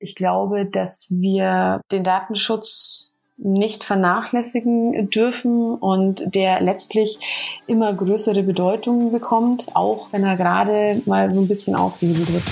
Ich 0.00 0.14
glaube, 0.14 0.64
dass 0.64 1.06
wir 1.10 1.80
den 1.90 2.04
Datenschutz 2.04 3.14
nicht 3.36 3.82
vernachlässigen 3.82 5.10
dürfen 5.10 5.74
und 5.74 6.36
der 6.36 6.60
letztlich 6.60 7.18
immer 7.66 7.92
größere 7.92 8.44
Bedeutung 8.44 9.10
bekommt, 9.10 9.74
auch 9.74 10.06
wenn 10.12 10.22
er 10.22 10.36
gerade 10.36 11.02
mal 11.06 11.32
so 11.32 11.40
ein 11.40 11.48
bisschen 11.48 11.74
ausgehebelt 11.74 12.32
wird. 12.32 12.44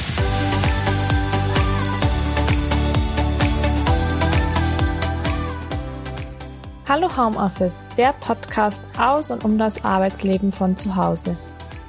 Hallo 6.89 7.17
Homeoffice, 7.17 7.85
der 7.97 8.13
Podcast 8.15 8.83
aus 8.99 9.31
und 9.31 9.45
um 9.45 9.57
das 9.57 9.85
Arbeitsleben 9.85 10.51
von 10.51 10.77
zu 10.77 10.97
Hause. 10.97 11.37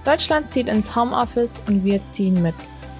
Deutschland 0.06 0.52
zieht 0.52 0.70
ins 0.70 0.96
Homeoffice 0.96 1.64
und 1.68 1.84
wir 1.84 2.00
ziehen 2.12 2.44
mit. 2.44 2.54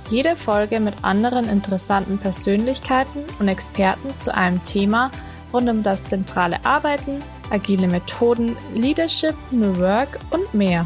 Jede 0.10 0.38
Folge 0.38 0.80
mit 0.80 0.94
anderen 1.02 1.50
interessanten 1.50 2.18
Persönlichkeiten 2.18 3.26
und 3.40 3.50
Experten 3.50 4.16
zu 4.16 4.34
einem 4.34 4.64
Thema 4.64 5.12
rund 5.52 5.70
um 5.70 5.84
das 5.84 6.06
zentrale 6.06 6.64
Arbeiten, 6.66 7.22
agile 7.50 7.88
Methoden, 7.88 8.56
Leadership, 8.74 9.36
New 9.52 9.78
Work 9.80 10.20
und 10.32 10.54
mehr. 10.54 10.86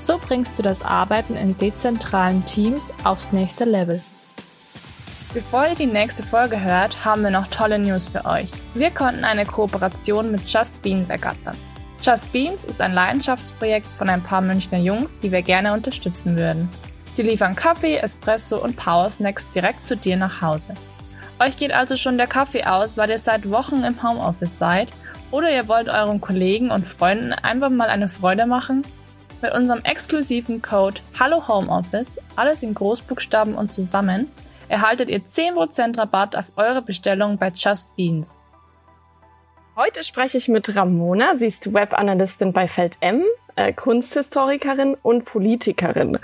So 0.00 0.18
bringst 0.18 0.56
du 0.58 0.62
das 0.62 0.82
Arbeiten 0.82 1.36
in 1.36 1.56
dezentralen 1.56 2.44
Teams 2.44 2.92
aufs 3.02 3.32
nächste 3.32 3.64
Level. 3.64 4.00
Bevor 5.34 5.66
ihr 5.66 5.74
die 5.74 5.86
nächste 5.86 6.22
Folge 6.22 6.60
hört, 6.60 7.04
haben 7.04 7.22
wir 7.22 7.30
noch 7.30 7.48
tolle 7.48 7.78
News 7.78 8.06
für 8.06 8.24
euch. 8.24 8.50
Wir 8.74 8.90
konnten 8.90 9.24
eine 9.24 9.46
Kooperation 9.46 10.30
mit 10.30 10.48
Just 10.48 10.80
Beans 10.82 11.08
ergattern. 11.08 11.56
Just 12.02 12.32
Beans 12.32 12.64
ist 12.64 12.80
ein 12.80 12.92
Leidenschaftsprojekt 12.92 13.86
von 13.96 14.08
ein 14.08 14.22
paar 14.22 14.40
Münchner 14.40 14.78
Jungs, 14.78 15.18
die 15.18 15.30
wir 15.30 15.42
gerne 15.42 15.72
unterstützen 15.72 16.36
würden. 16.36 16.68
Sie 17.12 17.22
liefern 17.22 17.56
Kaffee, 17.56 17.96
Espresso 17.96 18.58
und 18.58 18.76
Power 18.76 19.10
Snacks 19.10 19.50
direkt 19.50 19.86
zu 19.86 19.96
dir 19.96 20.16
nach 20.16 20.40
Hause. 20.42 20.74
Euch 21.40 21.56
geht 21.56 21.72
also 21.72 21.96
schon 21.96 22.18
der 22.18 22.26
Kaffee 22.26 22.64
aus, 22.64 22.96
weil 22.96 23.10
ihr 23.10 23.18
seit 23.18 23.50
Wochen 23.50 23.82
im 23.82 24.02
Homeoffice 24.02 24.58
seid 24.58 24.90
oder 25.30 25.50
ihr 25.50 25.68
wollt 25.68 25.88
euren 25.88 26.20
Kollegen 26.20 26.70
und 26.70 26.86
Freunden 26.86 27.32
einfach 27.32 27.70
mal 27.70 27.88
eine 27.88 28.08
Freude 28.08 28.46
machen? 28.46 28.84
Mit 29.42 29.54
unserem 29.54 29.82
exklusiven 29.82 30.60
Code 30.60 31.00
Hallo 31.18 31.48
Homeoffice, 31.48 32.20
alles 32.36 32.62
in 32.62 32.74
Großbuchstaben 32.74 33.54
und 33.54 33.72
zusammen, 33.72 34.30
erhaltet 34.68 35.08
ihr 35.08 35.24
10% 35.24 35.98
Rabatt 35.98 36.36
auf 36.36 36.52
eure 36.56 36.82
Bestellung 36.82 37.38
bei 37.38 37.50
Just 37.54 37.96
Beans. 37.96 38.38
Heute 39.76 40.04
spreche 40.04 40.36
ich 40.36 40.48
mit 40.48 40.76
Ramona. 40.76 41.36
Sie 41.36 41.46
ist 41.46 41.72
Webanalystin 41.72 42.52
bei 42.52 42.68
FeldM, 42.68 43.24
äh, 43.56 43.72
Kunsthistorikerin 43.72 44.96
und 45.02 45.24
Politikerin. 45.24 46.18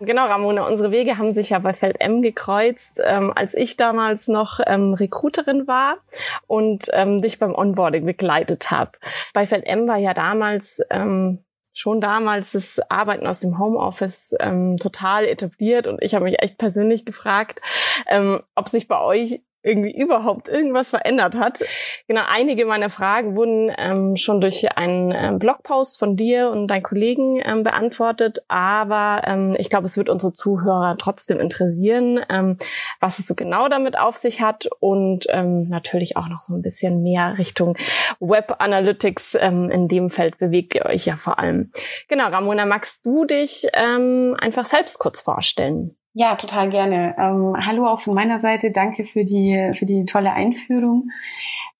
Genau, 0.00 0.26
Ramona, 0.26 0.66
unsere 0.66 0.90
Wege 0.90 1.18
haben 1.18 1.32
sich 1.32 1.50
ja 1.50 1.58
bei 1.58 1.72
FeldM 1.72 2.22
gekreuzt, 2.22 3.00
ähm, 3.04 3.32
als 3.34 3.54
ich 3.54 3.76
damals 3.76 4.28
noch 4.28 4.60
ähm, 4.66 4.94
Recruiterin 4.94 5.66
war 5.66 5.98
und 6.46 6.86
ähm, 6.92 7.20
dich 7.22 7.38
beim 7.38 7.54
Onboarding 7.54 8.04
begleitet 8.04 8.70
habe. 8.70 8.92
Bei 9.32 9.46
FeldM 9.46 9.86
war 9.86 9.98
ja 9.98 10.14
damals 10.14 10.82
ähm, 10.90 11.44
schon 11.72 12.00
damals 12.00 12.52
das 12.52 12.80
Arbeiten 12.90 13.26
aus 13.26 13.40
dem 13.40 13.58
Homeoffice 13.58 14.34
ähm, 14.40 14.76
total 14.76 15.24
etabliert 15.24 15.86
und 15.86 16.02
ich 16.02 16.14
habe 16.14 16.24
mich 16.24 16.42
echt 16.42 16.58
persönlich 16.58 17.04
gefragt, 17.04 17.60
ähm, 18.08 18.42
ob 18.54 18.68
sich 18.68 18.88
bei 18.88 19.00
euch 19.00 19.40
irgendwie 19.62 19.94
überhaupt 19.94 20.48
irgendwas 20.48 20.90
verändert 20.90 21.34
hat. 21.34 21.60
Genau, 22.08 22.22
einige 22.28 22.64
meiner 22.64 22.90
Fragen 22.90 23.36
wurden 23.36 23.70
ähm, 23.76 24.16
schon 24.16 24.40
durch 24.40 24.76
einen 24.76 25.12
ähm, 25.14 25.38
Blogpost 25.38 25.98
von 25.98 26.16
dir 26.16 26.50
und 26.50 26.68
deinen 26.68 26.82
Kollegen 26.82 27.40
ähm, 27.44 27.62
beantwortet, 27.62 28.42
aber 28.48 29.22
ähm, 29.26 29.54
ich 29.58 29.70
glaube, 29.70 29.84
es 29.84 29.96
wird 29.96 30.08
unsere 30.08 30.32
Zuhörer 30.32 30.96
trotzdem 30.98 31.40
interessieren, 31.40 32.20
ähm, 32.28 32.56
was 33.00 33.18
es 33.18 33.26
so 33.26 33.34
genau 33.34 33.68
damit 33.68 33.98
auf 33.98 34.16
sich 34.16 34.40
hat 34.40 34.68
und 34.80 35.26
ähm, 35.28 35.68
natürlich 35.68 36.16
auch 36.16 36.28
noch 36.28 36.40
so 36.40 36.54
ein 36.54 36.62
bisschen 36.62 37.02
mehr 37.02 37.38
Richtung 37.38 37.76
Web 38.18 38.56
Analytics. 38.58 39.36
Ähm, 39.40 39.70
in 39.70 39.88
dem 39.88 40.10
Feld 40.10 40.38
bewegt 40.38 40.74
ihr 40.74 40.86
euch 40.86 41.06
ja 41.06 41.16
vor 41.16 41.38
allem. 41.38 41.70
Genau, 42.08 42.28
Ramona, 42.28 42.66
magst 42.66 43.04
du 43.04 43.24
dich 43.24 43.66
ähm, 43.74 44.34
einfach 44.38 44.64
selbst 44.64 44.98
kurz 44.98 45.20
vorstellen? 45.20 45.96
Ja, 46.12 46.34
total 46.34 46.70
gerne. 46.70 47.14
Ähm, 47.18 47.54
hallo 47.64 47.86
auch 47.86 48.00
von 48.00 48.14
meiner 48.14 48.40
Seite. 48.40 48.72
Danke 48.72 49.04
für 49.04 49.24
die, 49.24 49.70
für 49.74 49.86
die 49.86 50.04
tolle 50.04 50.32
Einführung. 50.32 51.10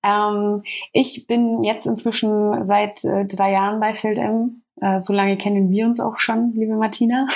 Ähm, 0.03 0.63
ich 0.93 1.27
bin 1.27 1.63
jetzt 1.63 1.85
inzwischen 1.85 2.63
seit 2.65 3.03
äh, 3.03 3.25
drei 3.25 3.51
Jahren 3.51 3.79
bei 3.79 3.93
FieldM. 3.93 4.63
Äh, 4.81 4.99
so 4.99 5.13
lange 5.13 5.37
kennen 5.37 5.69
wir 5.69 5.85
uns 5.85 5.99
auch 5.99 6.17
schon, 6.17 6.53
liebe 6.55 6.75
Martina. 6.75 7.27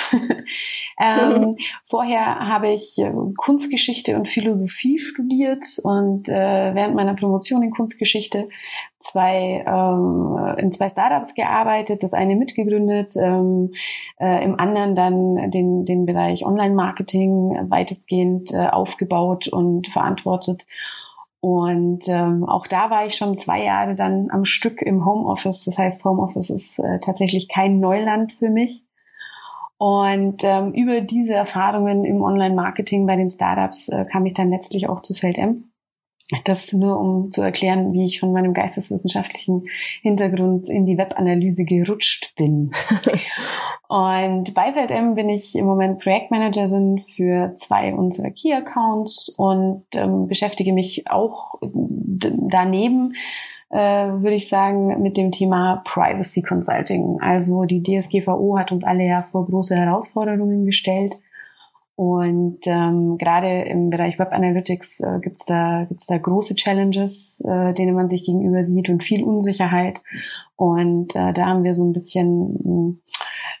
ähm, 1.00 1.52
vorher 1.84 2.40
habe 2.40 2.72
ich 2.72 2.98
äh, 2.98 3.12
Kunstgeschichte 3.36 4.16
und 4.16 4.28
Philosophie 4.28 4.98
studiert 4.98 5.62
und 5.82 6.28
äh, 6.28 6.74
während 6.74 6.96
meiner 6.96 7.14
Promotion 7.14 7.62
in 7.62 7.70
Kunstgeschichte 7.70 8.48
zwei 8.98 9.64
ähm, 9.64 10.56
in 10.58 10.72
zwei 10.72 10.88
Startups 10.88 11.34
gearbeitet, 11.34 12.02
das 12.02 12.12
eine 12.12 12.34
mitgegründet, 12.34 13.14
ähm, 13.16 13.72
äh, 14.18 14.44
im 14.44 14.58
anderen 14.58 14.96
dann 14.96 15.50
den 15.52 15.84
den 15.84 16.04
Bereich 16.04 16.44
Online-Marketing 16.44 17.70
weitestgehend 17.70 18.52
äh, 18.52 18.66
aufgebaut 18.66 19.46
und 19.46 19.86
verantwortet. 19.86 20.66
Und 21.46 22.08
ähm, 22.08 22.42
auch 22.42 22.66
da 22.66 22.90
war 22.90 23.06
ich 23.06 23.14
schon 23.14 23.38
zwei 23.38 23.62
Jahre 23.62 23.94
dann 23.94 24.32
am 24.32 24.44
Stück 24.44 24.82
im 24.82 25.06
Homeoffice. 25.06 25.62
Das 25.62 25.78
heißt, 25.78 26.04
Homeoffice 26.04 26.50
ist 26.50 26.80
äh, 26.80 26.98
tatsächlich 26.98 27.46
kein 27.46 27.78
Neuland 27.78 28.32
für 28.32 28.50
mich. 28.50 28.82
Und 29.78 30.42
ähm, 30.42 30.72
über 30.72 31.02
diese 31.02 31.34
Erfahrungen 31.34 32.04
im 32.04 32.20
Online-Marketing 32.20 33.06
bei 33.06 33.14
den 33.14 33.30
Startups 33.30 33.88
äh, 33.88 34.06
kam 34.10 34.26
ich 34.26 34.34
dann 34.34 34.50
letztlich 34.50 34.88
auch 34.88 35.00
zu 35.00 35.14
FeldM 35.14 35.70
das 36.44 36.72
nur 36.72 36.98
um 36.98 37.30
zu 37.30 37.42
erklären, 37.42 37.92
wie 37.92 38.06
ich 38.06 38.20
von 38.20 38.32
meinem 38.32 38.52
geisteswissenschaftlichen 38.52 39.68
Hintergrund 40.02 40.68
in 40.68 40.84
die 40.84 40.98
Webanalyse 40.98 41.64
gerutscht 41.64 42.34
bin. 42.36 42.72
und 43.96 44.52
bei 44.52 44.74
FeldM 44.74 45.14
bin 45.14 45.30
ich 45.30 45.56
im 45.56 45.64
Moment 45.64 46.00
Projektmanagerin 46.00 47.00
für 47.00 47.54
zwei 47.56 47.94
unserer 47.94 48.30
Key-Accounts 48.30 49.30
und 49.38 49.84
ähm, 49.94 50.28
beschäftige 50.28 50.74
mich 50.74 51.10
auch 51.10 51.54
daneben, 51.62 53.14
äh, 53.70 53.78
würde 53.78 54.34
ich 54.34 54.50
sagen, 54.50 55.00
mit 55.00 55.16
dem 55.16 55.30
Thema 55.30 55.82
Privacy 55.86 56.42
Consulting. 56.42 57.20
Also 57.22 57.64
die 57.64 57.82
DSGVO 57.82 58.58
hat 58.58 58.70
uns 58.70 58.84
alle 58.84 59.06
ja 59.06 59.22
vor 59.22 59.46
große 59.46 59.74
Herausforderungen 59.74 60.66
gestellt. 60.66 61.18
Und 61.96 62.58
ähm, 62.66 63.16
gerade 63.16 63.62
im 63.62 63.88
Bereich 63.88 64.18
Web 64.18 64.32
Analytics 64.32 65.00
äh, 65.00 65.18
gibt's 65.22 65.46
da, 65.46 65.86
gibt's 65.88 66.04
da 66.04 66.18
große 66.18 66.54
Challenges, 66.54 67.40
äh, 67.40 67.72
denen 67.72 67.94
man 67.94 68.10
sich 68.10 68.22
gegenüber 68.22 68.64
sieht 68.64 68.90
und 68.90 69.02
viel 69.02 69.24
Unsicherheit. 69.24 70.02
Und 70.56 71.16
äh, 71.16 71.32
da 71.32 71.46
haben 71.46 71.64
wir 71.64 71.72
so 71.72 71.84
ein 71.84 71.94
bisschen 71.94 72.58
hm, 72.62 73.00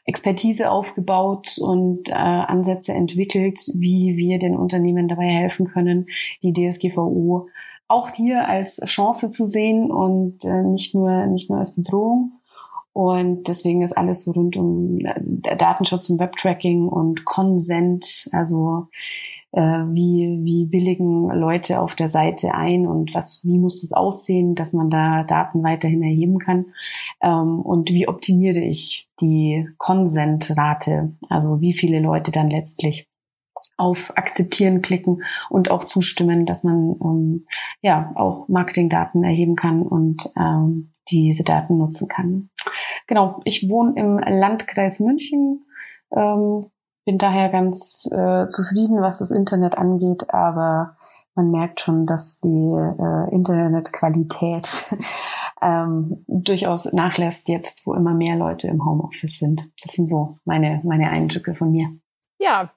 Expertise 0.04 0.70
aufgebaut 0.70 1.56
und 1.58 2.10
äh, 2.10 2.12
Ansätze 2.12 2.92
entwickelt, 2.92 3.58
wie 3.78 4.18
wir 4.18 4.38
den 4.38 4.54
Unternehmen 4.54 5.08
dabei 5.08 5.28
helfen 5.28 5.68
können, 5.68 6.06
die 6.42 6.52
DSGVO 6.52 7.48
auch 7.88 8.10
hier 8.10 8.46
als 8.48 8.80
Chance 8.84 9.30
zu 9.30 9.46
sehen 9.46 9.90
und 9.90 10.44
äh, 10.44 10.62
nicht 10.62 10.94
nur 10.94 11.26
nicht 11.26 11.48
nur 11.48 11.58
als 11.58 11.74
Bedrohung. 11.74 12.32
Und 12.96 13.46
deswegen 13.48 13.82
ist 13.82 13.92
alles 13.92 14.24
so 14.24 14.30
rund 14.30 14.56
um 14.56 15.00
äh, 15.00 15.56
Datenschutz 15.58 16.08
und 16.08 16.18
Webtracking 16.18 16.88
und 16.88 17.26
Consent, 17.26 18.30
also 18.32 18.86
äh, 19.52 19.60
wie, 19.60 20.40
wie 20.42 20.72
willigen 20.72 21.28
Leute 21.28 21.82
auf 21.82 21.94
der 21.94 22.08
Seite 22.08 22.54
ein 22.54 22.86
und 22.86 23.14
was, 23.14 23.44
wie 23.44 23.58
muss 23.58 23.82
das 23.82 23.92
aussehen, 23.92 24.54
dass 24.54 24.72
man 24.72 24.88
da 24.88 25.24
Daten 25.24 25.62
weiterhin 25.62 26.02
erheben 26.02 26.38
kann 26.38 26.72
ähm, 27.22 27.60
und 27.60 27.90
wie 27.90 28.08
optimiere 28.08 28.60
ich 28.60 29.10
die 29.20 29.68
Consent-Rate, 29.76 31.12
also 31.28 31.60
wie 31.60 31.74
viele 31.74 32.00
Leute 32.00 32.32
dann 32.32 32.48
letztlich 32.48 33.10
auf 33.76 34.16
Akzeptieren 34.16 34.80
klicken 34.80 35.22
und 35.50 35.70
auch 35.70 35.84
zustimmen, 35.84 36.46
dass 36.46 36.64
man 36.64 36.96
ähm, 37.04 37.46
ja 37.82 38.12
auch 38.14 38.48
Marketingdaten 38.48 39.22
erheben 39.22 39.54
kann 39.54 39.82
und 39.82 40.30
ähm, 40.34 40.92
diese 41.10 41.44
Daten 41.44 41.78
nutzen 41.78 42.08
kann. 42.08 42.50
Genau, 43.06 43.40
ich 43.44 43.68
wohne 43.68 43.94
im 43.96 44.18
Landkreis 44.18 45.00
München, 45.00 45.66
ähm, 46.14 46.70
bin 47.04 47.18
daher 47.18 47.50
ganz 47.50 48.08
äh, 48.10 48.48
zufrieden, 48.48 49.00
was 49.00 49.18
das 49.18 49.30
Internet 49.30 49.78
angeht, 49.78 50.30
aber 50.30 50.96
man 51.36 51.50
merkt 51.50 51.80
schon, 51.80 52.06
dass 52.06 52.40
die 52.40 52.48
äh, 52.48 53.34
Internetqualität 53.34 54.96
ähm, 55.62 56.24
durchaus 56.26 56.92
nachlässt 56.92 57.48
jetzt, 57.48 57.86
wo 57.86 57.94
immer 57.94 58.14
mehr 58.14 58.36
Leute 58.36 58.68
im 58.68 58.84
Homeoffice 58.84 59.38
sind. 59.38 59.70
Das 59.84 59.92
sind 59.92 60.08
so 60.08 60.36
meine, 60.44 60.80
meine 60.84 61.10
Eindrücke 61.10 61.54
von 61.54 61.70
mir. 61.70 61.90
Ja, 62.38 62.70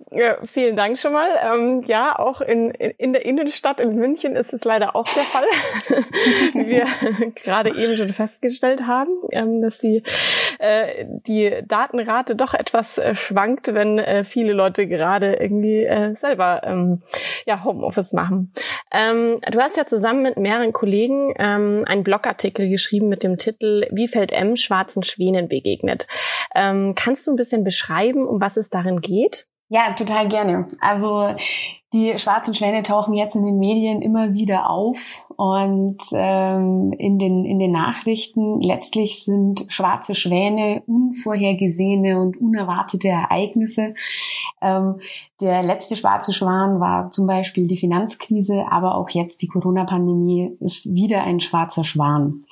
vielen 0.46 0.78
Dank 0.78 0.98
schon 0.98 1.12
mal. 1.12 1.30
Ähm, 1.44 1.84
ja, 1.86 2.18
auch 2.18 2.40
in, 2.40 2.72
in 2.72 3.12
der 3.12 3.26
Innenstadt 3.26 3.82
in 3.82 3.94
München 3.96 4.38
ist 4.38 4.54
es 4.54 4.64
leider 4.64 4.96
auch 4.96 5.04
der 5.04 5.24
Fall, 5.24 5.44
wie 6.54 6.68
wir 6.68 6.86
gerade 7.36 7.76
eben 7.76 7.98
schon 7.98 8.14
festgestellt 8.14 8.84
haben, 8.88 9.12
ähm, 9.32 9.62
dass 9.62 9.80
die, 9.80 10.02
äh, 10.60 11.06
die 11.06 11.62
Datenrate 11.68 12.38
doch 12.38 12.54
etwas 12.54 13.00
äh, 13.00 13.16
schwankt, 13.16 13.74
wenn 13.74 14.00
äh, 14.00 14.24
viele 14.24 14.54
Leute 14.54 14.88
gerade 14.88 15.34
irgendwie 15.34 15.84
äh, 15.84 16.14
selber 16.16 16.62
ähm, 16.64 17.02
ja, 17.46 17.66
Homeoffice 17.66 18.14
machen. 18.14 18.54
Ähm, 18.94 19.42
du 19.52 19.60
hast 19.60 19.76
ja 19.76 19.86
zusammen 19.86 20.22
mit 20.22 20.38
mehreren 20.38 20.72
Kollegen 20.72 21.34
ähm, 21.38 21.84
einen 21.86 22.06
Blogartikel 22.06 22.70
geschrieben 22.70 23.10
mit 23.10 23.24
dem 23.24 23.36
Titel 23.36 23.88
Wie 23.92 24.08
fällt 24.08 24.32
M 24.32 24.56
schwarzen 24.56 25.04
Schwänen 25.04 25.50
begegnet. 25.50 26.08
Ähm, 26.56 26.96
kannst 26.96 27.28
du 27.28 27.32
ein 27.32 27.36
bisschen 27.38 27.66
beschreiben, 27.66 28.26
um 28.26 28.40
was 28.40 28.56
es 28.56 28.70
darin 28.70 29.02
geht? 29.02 29.48
Ja, 29.70 29.94
total 29.94 30.28
gerne. 30.28 30.68
Also 30.82 31.36
die 31.94 32.18
schwarzen 32.20 32.54
Schwäne 32.54 32.84
tauchen 32.84 33.16
jetzt 33.16 33.36
in 33.36 33.46
den 33.46 33.58
Medien 33.58 34.02
immer 34.02 34.34
wieder 34.34 34.70
auf 34.70 35.26
und 35.38 35.98
ähm, 36.12 36.92
in, 36.98 37.18
den, 37.18 37.46
in 37.46 37.58
den 37.58 37.72
Nachrichten 37.72 38.62
letztlich 38.62 39.24
sind 39.24 39.66
schwarze 39.70 40.14
Schwäne 40.14 40.84
unvorhergesehene 40.86 42.20
und 42.20 42.38
unerwartete 42.38 43.08
Ereignisse. 43.08 43.96
Ähm, 44.62 45.00
der 45.42 45.64
letzte 45.64 45.96
schwarze 45.96 46.34
Schwan 46.34 46.80
war 46.80 47.10
zum 47.10 47.26
Beispiel 47.26 47.68
die 47.68 47.78
Finanzkrise, 47.78 48.66
aber 48.70 48.96
auch 48.96 49.10
jetzt 49.10 49.42
die 49.42 49.48
Corona-Pandemie 49.48 50.58
ist 50.60 50.94
wieder 50.94 51.24
ein 51.24 51.40
schwarzer 51.40 51.84
Schwan. 51.84 52.44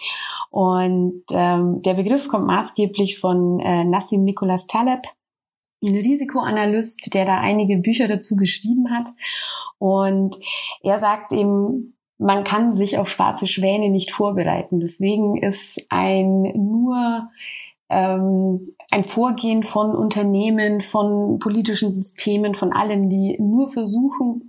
Und 0.50 1.24
ähm, 1.32 1.82
der 1.84 1.94
Begriff 1.94 2.28
kommt 2.28 2.48
maßgeblich 2.48 3.20
von 3.20 3.60
äh, 3.60 3.84
Nassim 3.84 4.24
Nicholas 4.24 4.66
Taleb, 4.66 5.02
Risikoanalyst, 5.82 7.14
der 7.14 7.26
da 7.26 7.40
einige 7.40 7.78
Bücher 7.78 8.08
dazu 8.08 8.36
geschrieben 8.36 8.92
hat. 8.92 9.10
Und 9.78 10.36
er 10.82 11.00
sagt 11.00 11.34
eben, 11.34 11.96
man 12.18 12.44
kann 12.44 12.76
sich 12.76 12.98
auf 12.98 13.10
schwarze 13.10 13.48
Schwäne 13.48 13.90
nicht 13.90 14.12
vorbereiten. 14.12 14.80
Deswegen 14.80 15.38
ist 15.38 15.86
ein 15.90 16.42
nur 16.42 17.30
ähm, 17.90 18.68
ein 18.92 19.04
Vorgehen 19.04 19.64
von 19.64 19.96
Unternehmen, 19.96 20.82
von 20.82 21.40
politischen 21.40 21.92
Systemen, 21.92 22.56
von 22.56 22.74
allem, 22.74 23.10
die 23.10 23.38
nur 23.40 23.70
versuchen, 23.70 24.42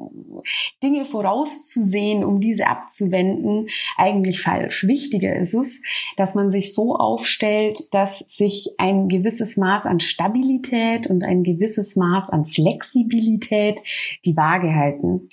Dinge 0.82 1.04
vorauszusehen, 1.04 2.24
um 2.24 2.40
diese 2.40 2.66
abzuwenden, 2.66 3.66
eigentlich 3.96 4.40
falsch. 4.40 4.86
Wichtiger 4.86 5.36
ist 5.36 5.54
es, 5.54 5.80
dass 6.16 6.34
man 6.34 6.50
sich 6.50 6.74
so 6.74 6.96
aufstellt, 6.96 7.92
dass 7.92 8.24
sich 8.26 8.74
ein 8.78 9.08
gewisses 9.08 9.56
Maß 9.56 9.86
an 9.86 10.00
Stabilität 10.00 11.06
und 11.08 11.24
ein 11.24 11.44
gewisses 11.44 11.96
Maß 11.96 12.30
an 12.30 12.46
Flexibilität 12.46 13.80
die 14.24 14.36
Waage 14.36 14.74
halten. 14.74 15.28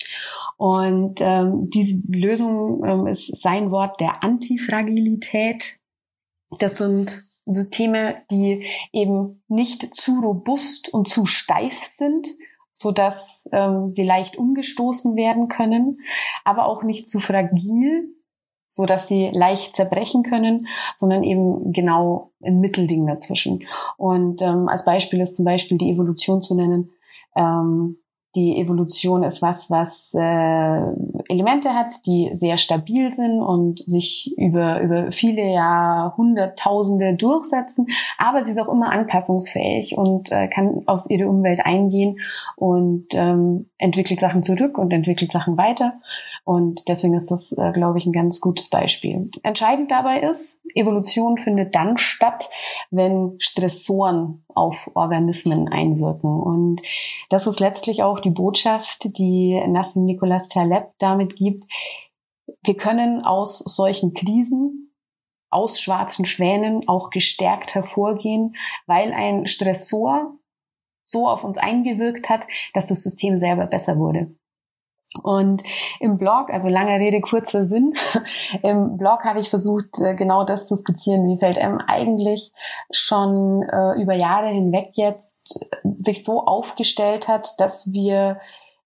Und 0.57 1.21
ähm, 1.21 1.69
diese 1.69 2.01
Lösung 2.07 2.83
ähm, 2.85 3.07
ist 3.07 3.41
sein 3.41 3.71
Wort 3.71 3.99
der 3.99 4.23
Antifragilität. 4.23 5.79
Das 6.59 6.77
sind 6.77 7.24
Systeme, 7.45 8.17
die 8.31 8.65
eben 8.91 9.43
nicht 9.47 9.93
zu 9.95 10.19
robust 10.19 10.93
und 10.93 11.07
zu 11.07 11.25
steif 11.25 11.83
sind, 11.83 12.27
so 12.71 12.91
dass 12.91 13.47
ähm, 13.51 13.89
sie 13.91 14.03
leicht 14.03 14.37
umgestoßen 14.37 15.15
werden 15.15 15.47
können, 15.47 15.99
aber 16.43 16.65
auch 16.65 16.83
nicht 16.83 17.09
zu 17.09 17.19
fragil, 17.19 18.09
so 18.67 18.85
dass 18.85 19.07
sie 19.07 19.29
leicht 19.31 19.75
zerbrechen 19.75 20.23
können, 20.23 20.67
sondern 20.95 21.23
eben 21.23 21.71
genau 21.71 22.31
ein 22.43 22.59
Mittelding 22.59 23.07
dazwischen. 23.07 23.65
Und 23.97 24.41
ähm, 24.41 24.67
als 24.67 24.83
Beispiel 24.83 25.21
ist 25.21 25.35
zum 25.35 25.45
Beispiel 25.45 25.77
die 25.77 25.91
Evolution 25.91 26.41
zu 26.41 26.55
nennen. 26.55 26.91
Ähm, 27.35 27.97
die 28.35 28.59
Evolution 28.59 29.23
ist 29.23 29.41
was, 29.41 29.69
was 29.69 30.13
äh, 30.13 31.31
Elemente 31.31 31.73
hat, 31.73 32.05
die 32.05 32.29
sehr 32.33 32.57
stabil 32.57 33.13
sind 33.13 33.41
und 33.41 33.79
sich 33.79 34.33
über, 34.37 34.81
über 34.81 35.11
viele 35.11 35.43
Jahrhunderttausende 35.51 37.15
durchsetzen. 37.15 37.87
Aber 38.17 38.43
sie 38.43 38.51
ist 38.51 38.59
auch 38.59 38.71
immer 38.71 38.91
anpassungsfähig 38.91 39.97
und 39.97 40.31
äh, 40.31 40.47
kann 40.47 40.83
auf 40.85 41.09
ihre 41.09 41.29
Umwelt 41.29 41.61
eingehen 41.65 42.19
und 42.55 43.07
ähm, 43.13 43.69
entwickelt 43.77 44.19
Sachen 44.19 44.43
zurück 44.43 44.77
und 44.77 44.91
entwickelt 44.91 45.31
Sachen 45.31 45.57
weiter. 45.57 45.93
Und 46.45 46.87
deswegen 46.89 47.15
ist 47.15 47.31
das, 47.31 47.53
äh, 47.53 47.71
glaube 47.71 47.97
ich, 47.97 48.05
ein 48.05 48.13
ganz 48.13 48.39
gutes 48.39 48.69
Beispiel. 48.69 49.31
Entscheidend 49.41 49.89
dabei 49.89 50.21
ist, 50.21 50.61
Evolution 50.75 51.39
findet 51.39 51.73
dann 51.73 51.97
statt, 51.97 52.47
wenn 52.91 53.35
Stressoren 53.39 54.45
auf 54.53 54.89
Organismen 54.93 55.67
einwirken. 55.67 56.39
Und 56.39 56.83
das 57.29 57.47
ist 57.47 57.59
letztlich 57.59 58.03
auch 58.03 58.19
die 58.19 58.29
Botschaft, 58.29 59.17
die 59.17 59.59
Nassim 59.67 60.05
Nicholas 60.05 60.47
Taleb 60.47 60.91
damit 60.99 61.35
gibt. 61.35 61.65
Wir 62.63 62.77
können 62.77 63.25
aus 63.25 63.57
solchen 63.57 64.13
Krisen, 64.13 64.93
aus 65.49 65.81
schwarzen 65.81 66.25
Schwänen 66.25 66.87
auch 66.87 67.09
gestärkt 67.09 67.73
hervorgehen, 67.73 68.55
weil 68.85 69.13
ein 69.13 69.47
Stressor 69.47 70.37
so 71.03 71.27
auf 71.27 71.43
uns 71.43 71.57
eingewirkt 71.57 72.29
hat, 72.29 72.45
dass 72.73 72.87
das 72.87 73.01
System 73.01 73.39
selber 73.39 73.65
besser 73.65 73.97
wurde. 73.97 74.35
Und 75.23 75.63
im 75.99 76.17
Blog, 76.17 76.49
also 76.49 76.69
lange 76.69 76.99
Rede, 76.99 77.21
kurzer 77.21 77.65
Sinn, 77.65 77.93
im 78.63 78.97
Blog 78.97 79.23
habe 79.23 79.39
ich 79.39 79.49
versucht, 79.49 79.99
äh, 80.01 80.15
genau 80.15 80.43
das 80.43 80.67
zu 80.67 80.75
skizzieren, 80.75 81.27
wie 81.27 81.37
FeldM 81.37 81.79
eigentlich 81.87 82.51
schon 82.91 83.63
äh, 83.63 84.01
über 84.01 84.13
Jahre 84.13 84.49
hinweg 84.49 84.89
jetzt 84.93 85.67
äh, 85.71 85.89
sich 85.97 86.23
so 86.23 86.45
aufgestellt 86.45 87.27
hat, 87.27 87.59
dass 87.59 87.91
wir 87.91 88.39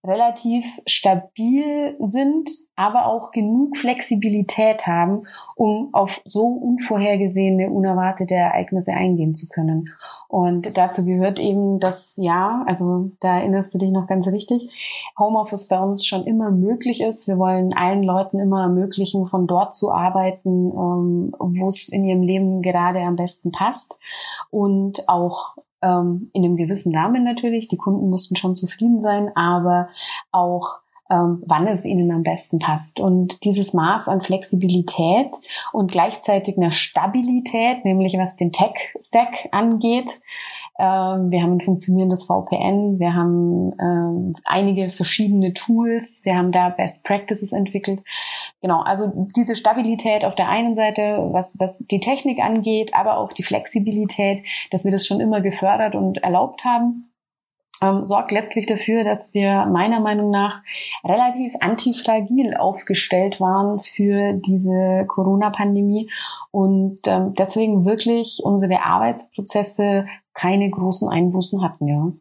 relativ 0.05 0.65
stabil 0.85 1.97
sind, 1.99 2.49
aber 2.75 3.05
auch 3.05 3.31
genug 3.31 3.75
Flexibilität 3.75 4.87
haben, 4.87 5.23
um 5.55 5.89
auf 5.91 6.21
so 6.25 6.47
unvorhergesehene, 6.47 7.69
unerwartete 7.69 8.35
Ereignisse 8.35 8.93
eingehen 8.93 9.35
zu 9.35 9.49
können. 9.49 9.85
Und 10.29 10.77
dazu 10.77 11.03
gehört 11.03 11.39
eben 11.39 11.79
das 11.79 12.15
Ja, 12.15 12.63
also 12.65 13.11
da 13.19 13.39
erinnerst 13.39 13.73
du 13.73 13.77
dich 13.77 13.91
noch 13.91 14.07
ganz 14.07 14.27
richtig, 14.27 14.69
Homeoffice 15.19 15.67
bei 15.67 15.79
uns 15.79 16.05
schon 16.05 16.25
immer 16.25 16.49
möglich 16.49 17.01
ist. 17.01 17.27
Wir 17.27 17.37
wollen 17.37 17.73
allen 17.73 18.03
Leuten 18.03 18.39
immer 18.39 18.63
ermöglichen, 18.63 19.27
von 19.27 19.47
dort 19.47 19.75
zu 19.75 19.91
arbeiten, 19.91 20.71
ähm, 20.71 21.35
wo 21.37 21.67
es 21.67 21.89
in 21.89 22.05
ihrem 22.05 22.21
Leben 22.21 22.61
gerade 22.61 22.99
am 23.01 23.17
besten 23.17 23.51
passt 23.51 23.97
und 24.49 25.09
auch 25.09 25.55
ähm, 25.81 26.29
in 26.33 26.43
einem 26.43 26.57
gewissen 26.57 26.95
Rahmen 26.95 27.23
natürlich. 27.23 27.67
Die 27.67 27.77
Kunden 27.77 28.09
müssten 28.09 28.35
schon 28.35 28.55
zufrieden 28.55 29.01
sein, 29.01 29.31
aber 29.35 29.89
auch 30.31 30.79
ähm, 31.09 31.41
wann 31.45 31.67
es 31.67 31.85
ihnen 31.85 32.11
am 32.11 32.23
besten 32.23 32.59
passt. 32.59 32.99
Und 32.99 33.43
dieses 33.43 33.73
Maß 33.73 34.07
an 34.07 34.21
Flexibilität 34.21 35.31
und 35.73 35.91
gleichzeitig 35.91 36.57
einer 36.57 36.71
Stabilität, 36.71 37.83
nämlich 37.83 38.15
was 38.17 38.35
den 38.35 38.51
Tech-Stack 38.51 39.49
angeht, 39.51 40.21
ähm, 40.79 41.29
wir 41.31 41.41
haben 41.41 41.57
ein 41.57 41.61
funktionierendes 41.61 42.23
VPN, 42.23 42.99
wir 42.99 43.13
haben 43.13 43.73
ähm, 43.79 44.33
einige 44.45 44.89
verschiedene 44.89 45.53
Tools, 45.53 46.21
wir 46.23 46.35
haben 46.35 46.51
da 46.51 46.69
Best 46.69 47.03
Practices 47.03 47.51
entwickelt. 47.51 48.01
Genau, 48.61 48.81
also 48.81 49.27
diese 49.35 49.55
Stabilität 49.55 50.25
auf 50.25 50.35
der 50.35 50.49
einen 50.49 50.75
Seite, 50.75 51.29
was, 51.31 51.57
was 51.59 51.79
die 51.79 51.99
Technik 51.99 52.39
angeht, 52.39 52.93
aber 52.93 53.17
auch 53.17 53.33
die 53.33 53.43
Flexibilität, 53.43 54.41
dass 54.71 54.85
wir 54.85 54.91
das 54.91 55.05
schon 55.05 55.19
immer 55.19 55.41
gefördert 55.41 55.95
und 55.95 56.23
erlaubt 56.23 56.63
haben 56.63 57.09
ähm, 57.81 58.03
sorgt 58.03 58.31
letztlich 58.31 58.65
dafür, 58.65 59.03
dass 59.03 59.33
wir 59.33 59.65
meiner 59.65 59.99
Meinung 59.99 60.31
nach 60.31 60.61
relativ 61.03 61.53
antifragil 61.59 62.55
aufgestellt 62.55 63.39
waren 63.39 63.79
für 63.79 64.33
diese 64.33 65.05
Corona-Pandemie 65.07 66.11
und 66.51 66.99
ähm, 67.07 67.33
deswegen 67.37 67.85
wirklich 67.85 68.41
unsere 68.43 68.83
Arbeitsprozesse 68.83 70.07
keine 70.33 70.69
großen 70.69 71.09
Einbußen 71.09 71.61
hatten, 71.61 71.87
ja. 71.87 72.11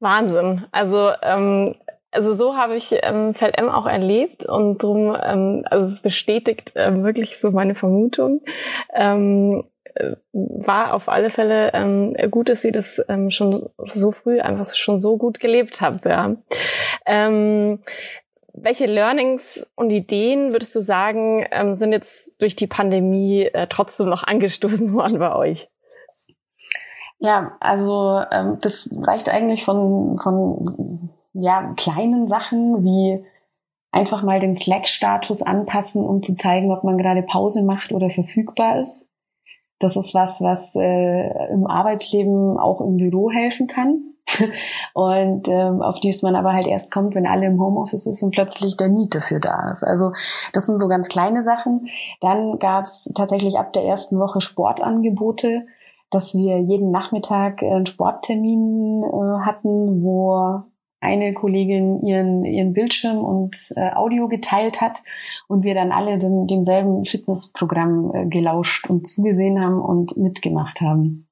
Wahnsinn. 0.00 0.66
Also 0.72 1.10
ähm, 1.22 1.76
also 2.12 2.34
so 2.34 2.54
habe 2.54 2.76
ich 2.76 2.94
ähm, 3.02 3.34
FeldM 3.34 3.70
auch 3.70 3.86
erlebt 3.86 4.44
und 4.44 4.82
drum, 4.82 5.16
ähm, 5.20 5.64
also 5.70 5.86
es 5.86 6.02
bestätigt 6.02 6.72
ähm, 6.76 7.04
wirklich 7.04 7.40
so 7.40 7.50
meine 7.50 7.74
Vermutung. 7.74 8.42
Ähm, 8.94 9.64
äh, 9.64 9.71
war 10.32 10.94
auf 10.94 11.08
alle 11.08 11.30
Fälle 11.30 11.72
ähm, 11.74 12.16
gut, 12.30 12.48
dass 12.48 12.62
sie 12.62 12.72
das 12.72 13.02
ähm, 13.08 13.30
schon 13.30 13.68
so 13.84 14.12
früh 14.12 14.40
einfach 14.40 14.66
schon 14.74 15.00
so 15.00 15.16
gut 15.16 15.40
gelebt 15.40 15.80
habt. 15.80 16.04
Ja. 16.04 16.36
Ähm, 17.06 17.80
welche 18.54 18.86
Learnings 18.86 19.66
und 19.76 19.90
Ideen 19.90 20.52
würdest 20.52 20.74
du 20.74 20.80
sagen, 20.80 21.46
ähm, 21.50 21.74
sind 21.74 21.92
jetzt 21.92 22.40
durch 22.40 22.54
die 22.54 22.66
Pandemie 22.66 23.44
äh, 23.44 23.66
trotzdem 23.68 24.08
noch 24.08 24.24
angestoßen 24.24 24.92
worden 24.92 25.18
bei 25.18 25.34
euch? 25.34 25.68
Ja, 27.18 27.56
also 27.60 28.20
ähm, 28.30 28.58
das 28.60 28.88
reicht 28.92 29.28
eigentlich 29.28 29.64
von, 29.64 30.16
von 30.18 31.10
ja, 31.34 31.72
kleinen 31.76 32.28
Sachen 32.28 32.84
wie 32.84 33.24
einfach 33.92 34.22
mal 34.22 34.40
den 34.40 34.56
Slack-Status 34.56 35.42
anpassen, 35.42 36.04
um 36.04 36.22
zu 36.22 36.34
zeigen, 36.34 36.72
ob 36.72 36.82
man 36.82 36.98
gerade 36.98 37.22
Pause 37.22 37.62
macht 37.62 37.92
oder 37.92 38.10
verfügbar 38.10 38.80
ist. 38.80 39.08
Das 39.82 39.96
ist 39.96 40.14
was, 40.14 40.40
was 40.40 40.76
äh, 40.76 41.52
im 41.52 41.66
Arbeitsleben 41.66 42.56
auch 42.56 42.80
im 42.80 42.98
Büro 42.98 43.30
helfen 43.30 43.66
kann. 43.66 44.12
und 44.94 45.48
ähm, 45.48 45.82
auf 45.82 45.98
die 45.98 46.16
man 46.22 46.36
aber 46.36 46.52
halt 46.52 46.68
erst 46.68 46.92
kommt, 46.92 47.16
wenn 47.16 47.26
alle 47.26 47.46
im 47.46 47.60
Homeoffice 47.60 48.06
ist 48.06 48.22
und 48.22 48.30
plötzlich 48.30 48.76
der 48.76 48.88
Need 48.88 49.14
dafür 49.14 49.40
da 49.40 49.72
ist. 49.72 49.82
Also 49.82 50.12
das 50.52 50.66
sind 50.66 50.78
so 50.78 50.86
ganz 50.86 51.08
kleine 51.08 51.42
Sachen. 51.42 51.88
Dann 52.20 52.60
gab 52.60 52.84
es 52.84 53.10
tatsächlich 53.14 53.58
ab 53.58 53.72
der 53.72 53.84
ersten 53.84 54.20
Woche 54.20 54.40
Sportangebote, 54.40 55.66
dass 56.10 56.34
wir 56.34 56.60
jeden 56.60 56.92
Nachmittag 56.92 57.60
einen 57.62 57.86
Sporttermin 57.86 59.02
äh, 59.02 59.44
hatten, 59.44 60.00
wo 60.00 60.62
eine 61.02 61.34
Kollegin 61.34 62.00
ihren, 62.06 62.44
ihren 62.44 62.72
Bildschirm 62.72 63.18
und 63.18 63.56
äh, 63.76 63.92
Audio 63.92 64.28
geteilt 64.28 64.80
hat 64.80 65.02
und 65.48 65.64
wir 65.64 65.74
dann 65.74 65.92
alle 65.92 66.18
dem, 66.18 66.46
demselben 66.46 67.04
Fitnessprogramm 67.04 68.12
äh, 68.14 68.26
gelauscht 68.26 68.88
und 68.88 69.06
zugesehen 69.06 69.60
haben 69.60 69.80
und 69.80 70.16
mitgemacht 70.16 70.80
haben. 70.80 71.28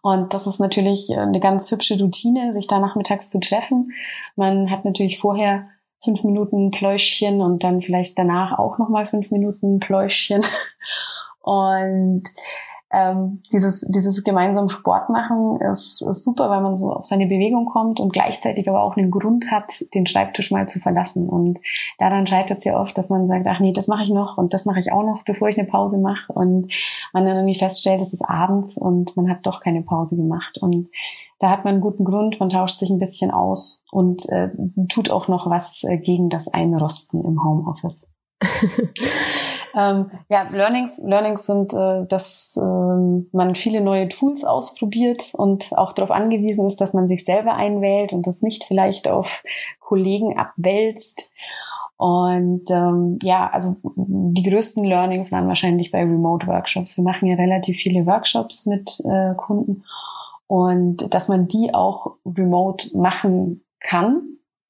Und 0.00 0.32
das 0.32 0.46
ist 0.46 0.58
natürlich 0.58 1.10
äh, 1.10 1.16
eine 1.16 1.38
ganz 1.38 1.70
hübsche 1.70 2.00
Routine, 2.00 2.54
sich 2.54 2.66
da 2.66 2.80
nachmittags 2.80 3.28
zu 3.28 3.40
treffen. 3.40 3.92
Man 4.36 4.70
hat 4.70 4.86
natürlich 4.86 5.18
vorher 5.18 5.68
fünf 6.02 6.24
Minuten 6.24 6.70
Pläuschchen 6.70 7.42
und 7.42 7.62
dann 7.62 7.82
vielleicht 7.82 8.18
danach 8.18 8.58
auch 8.58 8.78
nochmal 8.78 9.06
fünf 9.06 9.30
Minuten 9.30 9.80
Pläuschchen. 9.80 10.42
Und 11.44 12.22
ähm, 12.92 13.40
dieses, 13.50 13.86
dieses 13.88 14.22
gemeinsam 14.22 14.68
Sport 14.68 15.08
machen 15.08 15.58
ist, 15.60 16.02
ist 16.02 16.24
super, 16.24 16.50
weil 16.50 16.60
man 16.60 16.76
so 16.76 16.92
auf 16.92 17.06
seine 17.06 17.26
Bewegung 17.26 17.64
kommt 17.64 18.00
und 18.00 18.12
gleichzeitig 18.12 18.68
aber 18.68 18.82
auch 18.82 18.96
einen 18.96 19.10
Grund 19.10 19.50
hat, 19.50 19.72
den 19.94 20.06
Schreibtisch 20.06 20.50
mal 20.50 20.68
zu 20.68 20.78
verlassen. 20.78 21.28
Und 21.28 21.58
daran 21.98 22.26
scheitert 22.26 22.58
es 22.58 22.64
ja 22.64 22.78
oft, 22.78 22.96
dass 22.98 23.08
man 23.08 23.26
sagt, 23.26 23.46
ach 23.46 23.60
nee, 23.60 23.72
das 23.72 23.88
mache 23.88 24.02
ich 24.02 24.10
noch 24.10 24.36
und 24.36 24.52
das 24.52 24.66
mache 24.66 24.80
ich 24.80 24.92
auch 24.92 25.04
noch, 25.04 25.24
bevor 25.24 25.48
ich 25.48 25.58
eine 25.58 25.66
Pause 25.66 25.98
mache. 25.98 26.32
Und 26.32 26.72
man 27.14 27.24
dann 27.24 27.36
irgendwie 27.36 27.58
feststellt, 27.58 28.02
es 28.02 28.12
ist 28.12 28.24
abends 28.28 28.76
und 28.76 29.16
man 29.16 29.30
hat 29.30 29.46
doch 29.46 29.60
keine 29.60 29.82
Pause 29.82 30.16
gemacht. 30.16 30.58
Und 30.58 30.88
da 31.38 31.48
hat 31.48 31.64
man 31.64 31.74
einen 31.74 31.82
guten 31.82 32.04
Grund, 32.04 32.38
man 32.40 32.50
tauscht 32.50 32.78
sich 32.78 32.90
ein 32.90 32.98
bisschen 32.98 33.30
aus 33.30 33.82
und 33.90 34.28
äh, 34.28 34.50
tut 34.88 35.10
auch 35.10 35.28
noch 35.28 35.48
was 35.48 35.82
äh, 35.84 35.96
gegen 35.96 36.28
das 36.28 36.46
Einrosten 36.46 37.24
im 37.24 37.42
Homeoffice. 37.42 38.06
ähm, 39.74 40.10
ja, 40.28 40.48
Learnings, 40.52 41.00
Learnings 41.04 41.46
sind, 41.46 41.72
äh, 41.72 42.06
dass 42.06 42.58
ähm, 42.60 43.28
man 43.32 43.54
viele 43.54 43.80
neue 43.80 44.08
Tools 44.08 44.44
ausprobiert 44.44 45.32
und 45.34 45.76
auch 45.76 45.92
darauf 45.92 46.10
angewiesen 46.10 46.66
ist, 46.66 46.80
dass 46.80 46.94
man 46.94 47.08
sich 47.08 47.24
selber 47.24 47.54
einwählt 47.54 48.12
und 48.12 48.26
das 48.26 48.42
nicht 48.42 48.64
vielleicht 48.64 49.08
auf 49.08 49.42
Kollegen 49.80 50.38
abwälzt. 50.38 51.32
Und 51.96 52.70
ähm, 52.70 53.18
ja, 53.22 53.48
also 53.50 53.76
die 53.84 54.42
größten 54.42 54.84
Learnings 54.84 55.30
waren 55.30 55.46
wahrscheinlich 55.46 55.92
bei 55.92 56.00
Remote 56.00 56.46
Workshops. 56.48 56.96
Wir 56.96 57.04
machen 57.04 57.28
ja 57.28 57.36
relativ 57.36 57.76
viele 57.76 58.06
Workshops 58.06 58.66
mit 58.66 59.00
äh, 59.04 59.34
Kunden 59.36 59.84
und 60.48 61.14
dass 61.14 61.28
man 61.28 61.48
die 61.48 61.72
auch 61.72 62.16
remote 62.26 62.96
machen 62.96 63.62
kann 63.80 64.22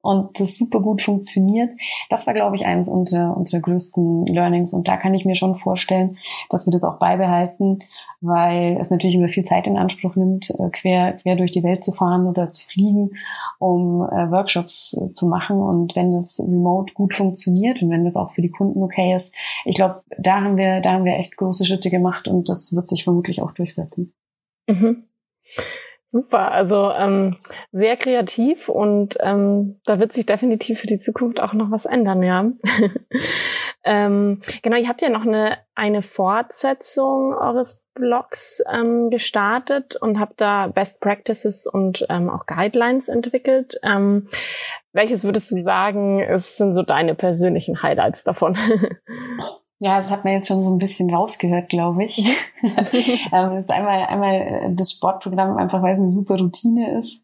und 0.03 0.39
das 0.41 0.59
super 0.59 0.81
gut 0.81 1.01
funktioniert. 1.01 1.71
Das 2.11 2.27
war, 2.27 2.35
glaube 2.35 2.57
ich, 2.57 2.67
eines 2.67 2.89
unserer, 2.89 3.37
unserer 3.37 3.61
größten 3.61 4.27
Learnings. 4.27 4.75
Und 4.75 4.89
da 4.89 4.97
kann 4.97 5.15
ich 5.15 5.25
mir 5.25 5.37
schon 5.37 5.55
vorstellen, 5.55 6.19
dass 6.51 6.67
wir 6.67 6.73
das 6.73 6.83
auch 6.83 6.99
beibehalten, 6.99 7.79
weil 8.21 8.77
es 8.81 8.91
natürlich 8.91 9.15
immer 9.15 9.29
viel 9.29 9.45
Zeit 9.45 9.69
in 9.69 9.79
Anspruch 9.79 10.17
nimmt, 10.17 10.51
äh, 10.51 10.71
quer, 10.71 11.15
quer 11.15 11.37
durch 11.37 11.53
die 11.53 11.63
Welt 11.63 11.85
zu 11.85 11.93
fahren 11.93 12.27
oder 12.27 12.49
zu 12.49 12.67
fliegen, 12.67 13.13
um 13.59 14.03
äh, 14.03 14.31
Workshops 14.31 14.97
äh, 15.01 15.13
zu 15.13 15.27
machen. 15.27 15.61
Und 15.61 15.95
wenn 15.95 16.13
das 16.13 16.41
remote 16.45 16.95
gut 16.95 17.15
funktioniert 17.15 17.81
und 17.81 17.91
wenn 17.91 18.05
das 18.05 18.17
auch 18.17 18.31
für 18.31 18.43
die 18.43 18.51
Kunden 18.51 18.83
okay 18.83 19.15
ist, 19.15 19.33
ich 19.65 19.77
glaube, 19.77 20.03
da 20.19 20.43
haben 20.43 20.57
wir, 20.57 20.81
da 20.81 20.93
haben 20.93 21.05
wir 21.05 21.17
echt 21.17 21.37
große 21.37 21.65
Schritte 21.65 21.91
gemacht 21.91 22.27
und 22.27 22.49
das 22.49 22.75
wird 22.75 22.89
sich 22.89 23.05
vermutlich 23.05 23.41
auch 23.41 23.53
durchsetzen. 23.53 24.13
Mhm. 24.67 25.05
Super, 26.13 26.53
also 26.53 26.91
ähm, 26.91 27.39
sehr 27.71 27.97
kreativ 27.97 28.69
und 28.69 29.17
ähm, 29.21 29.81
da 29.87 29.99
wird 29.99 30.13
sich 30.13 30.27
definitiv 30.27 30.79
für 30.79 30.87
die 30.87 30.99
Zukunft 30.99 31.41
auch 31.41 31.55
noch 31.55 31.71
was 31.71 31.87
ändern, 31.87 32.23
ja. 32.23 32.51
ähm, 33.85 34.43
genau, 34.61 34.77
ihr 34.77 34.89
habt 34.89 35.01
ja 35.01 35.09
noch 35.09 35.23
eine, 35.23 35.57
eine 35.75 36.03
Fortsetzung 36.03 37.33
eures 37.33 37.87
Blogs 37.95 38.63
ähm, 38.71 39.09
gestartet 39.09 39.97
und 39.97 40.21
habt 40.21 40.43
da 40.43 40.67
Best 40.67 41.01
Practices 41.01 41.67
und 41.67 42.05
ähm, 42.11 42.29
auch 42.29 42.45
Guidelines 42.45 43.09
entwickelt. 43.09 43.81
Ähm, 43.83 44.29
welches 44.93 45.25
würdest 45.25 45.51
du 45.51 45.63
sagen, 45.63 46.21
ist, 46.21 46.59
sind 46.59 46.75
so 46.75 46.83
deine 46.83 47.15
persönlichen 47.15 47.83
Highlights 47.83 48.23
davon? 48.23 48.59
Ja, 49.83 49.99
das 49.99 50.13
hat 50.13 50.23
man 50.23 50.35
jetzt 50.35 50.47
schon 50.47 50.63
so 50.63 50.71
ein 50.71 50.79
bisschen 50.79 51.13
rausgehört, 51.13 51.69
glaube 51.69 52.05
ich. 52.05 52.19
ähm, 52.63 52.71
das 52.71 52.93
ist 52.93 53.71
einmal, 53.71 54.05
einmal 54.05 54.35
äh, 54.35 54.75
das 54.75 54.93
Sportprogramm, 54.93 55.57
einfach 55.57 55.83
weil 55.83 55.95
es 55.95 55.99
eine 55.99 56.09
super 56.09 56.39
Routine 56.39 56.99
ist. 57.01 57.21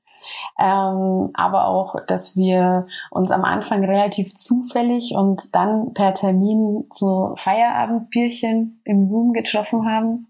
Ähm, 0.58 1.30
aber 1.34 1.68
auch, 1.68 1.94
dass 2.08 2.36
wir 2.36 2.88
uns 3.12 3.30
am 3.30 3.44
Anfang 3.44 3.84
relativ 3.84 4.34
zufällig 4.34 5.14
und 5.14 5.54
dann 5.54 5.94
per 5.94 6.14
Termin 6.14 6.86
zu 6.90 7.32
Feierabendbierchen 7.36 8.82
im 8.82 9.04
Zoom 9.04 9.34
getroffen 9.34 9.88
haben 9.88 10.26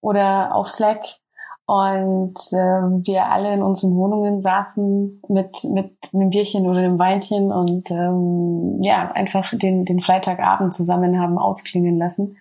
oder 0.00 0.54
auf 0.54 0.70
Slack 0.70 1.18
und 1.66 2.34
äh, 2.52 3.06
wir 3.06 3.26
alle 3.26 3.54
in 3.54 3.62
unseren 3.62 3.96
Wohnungen 3.96 4.42
saßen 4.42 5.22
mit, 5.28 5.64
mit 5.72 5.92
einem 6.12 6.30
Bierchen 6.30 6.66
oder 6.66 6.80
einem 6.80 6.98
Weinchen 6.98 7.50
und 7.52 7.90
ähm, 7.90 8.80
ja, 8.82 9.10
einfach 9.12 9.50
den, 9.56 9.86
den 9.86 10.00
Freitagabend 10.00 10.74
zusammen 10.74 11.18
haben 11.18 11.38
ausklingen 11.38 11.96
lassen. 11.96 12.36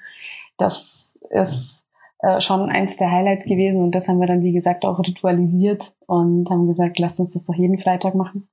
Das 0.57 1.17
ist 1.29 1.83
äh, 2.19 2.41
schon 2.41 2.69
eins 2.69 2.97
der 2.97 3.11
Highlights 3.11 3.45
gewesen 3.45 3.81
und 3.81 3.95
das 3.95 4.09
haben 4.09 4.19
wir 4.19 4.27
dann, 4.27 4.43
wie 4.43 4.51
gesagt, 4.51 4.83
auch 4.83 4.99
ritualisiert 4.99 5.93
und 6.05 6.49
haben 6.49 6.67
gesagt, 6.67 6.99
lasst 6.99 7.21
uns 7.21 7.33
das 7.33 7.45
doch 7.45 7.55
jeden 7.55 7.79
Freitag 7.79 8.15
machen. 8.15 8.49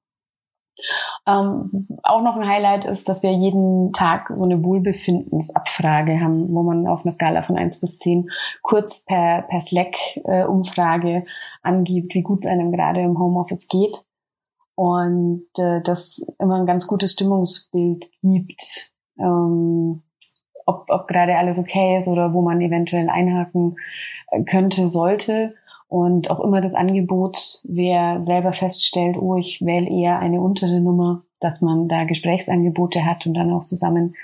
Ähm, 1.27 1.87
auch 2.03 2.23
noch 2.23 2.37
ein 2.37 2.49
Highlight 2.49 2.85
ist, 2.87 3.09
dass 3.09 3.23
wir 3.23 3.33
jeden 3.33 3.93
Tag 3.93 4.31
so 4.35 4.45
eine 4.45 4.62
Wohlbefindensabfrage 4.62 6.21
haben, 6.21 6.53
wo 6.55 6.62
man 6.62 6.87
auf 6.87 7.05
einer 7.05 7.12
Skala 7.12 7.43
von 7.43 7.57
eins 7.57 7.81
bis 7.81 7.99
zehn 7.99 8.31
kurz 8.62 9.05
per, 9.05 9.43
per 9.43 9.61
Slack-Umfrage 9.61 11.11
äh, 11.11 11.25
angibt, 11.62 12.15
wie 12.15 12.23
gut 12.23 12.41
es 12.41 12.47
einem 12.47 12.73
gerade 12.73 13.00
im 13.00 13.19
Homeoffice 13.19 13.69
geht. 13.69 14.03
Und 14.75 15.47
äh, 15.59 15.83
das 15.83 16.25
immer 16.39 16.57
ein 16.57 16.67
ganz 16.67 16.87
gutes 16.87 17.12
Stimmungsbild 17.12 18.11
gibt, 18.23 18.93
ähm, 19.19 20.03
ob, 20.65 20.87
ob 20.89 21.07
gerade 21.07 21.37
alles 21.37 21.59
okay 21.59 21.99
ist 21.99 22.09
oder 22.09 22.33
wo 22.33 22.43
man 22.43 22.61
eventuell 22.61 23.11
einhaken 23.11 23.77
äh, 24.29 24.43
könnte, 24.43 24.89
sollte. 24.89 25.55
Und 25.90 26.30
auch 26.30 26.38
immer 26.38 26.61
das 26.61 26.76
Angebot, 26.76 27.62
wer 27.64 28.23
selber 28.23 28.52
feststellt, 28.52 29.16
oh, 29.20 29.35
ich 29.35 29.61
wähle 29.61 29.90
eher 29.90 30.20
eine 30.20 30.40
untere 30.40 30.80
Nummer, 30.80 31.25
dass 31.40 31.62
man 31.62 31.88
da 31.88 32.04
Gesprächsangebote 32.04 33.04
hat 33.04 33.26
und 33.26 33.35
dann 33.35 33.52
auch 33.52 33.64
zusammen 33.64 34.14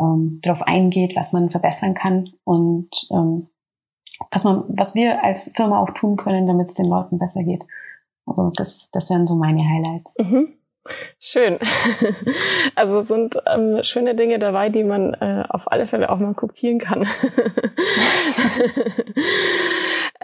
ähm, 0.00 0.40
darauf 0.42 0.62
eingeht, 0.62 1.16
was 1.16 1.34
man 1.34 1.50
verbessern 1.50 1.92
kann 1.92 2.30
und 2.44 2.88
ähm, 3.10 3.48
was 4.30 4.44
man, 4.44 4.64
was 4.68 4.94
wir 4.94 5.22
als 5.22 5.52
Firma 5.54 5.78
auch 5.80 5.90
tun 5.90 6.16
können, 6.16 6.46
damit 6.46 6.68
es 6.68 6.74
den 6.74 6.86
Leuten 6.86 7.18
besser 7.18 7.42
geht. 7.42 7.64
Also 8.24 8.50
das, 8.56 8.88
das 8.90 9.10
wären 9.10 9.26
so 9.26 9.34
meine 9.34 9.62
Highlights. 9.62 10.14
Mhm. 10.18 10.54
Schön. 11.18 11.58
Also 12.76 13.02
sind 13.02 13.36
ähm, 13.46 13.80
schöne 13.82 14.14
Dinge 14.14 14.38
dabei, 14.38 14.70
die 14.70 14.84
man 14.84 15.12
äh, 15.14 15.44
auf 15.50 15.70
alle 15.70 15.86
Fälle 15.86 16.08
auch 16.08 16.18
mal 16.18 16.32
kopieren 16.32 16.78
kann. 16.78 17.00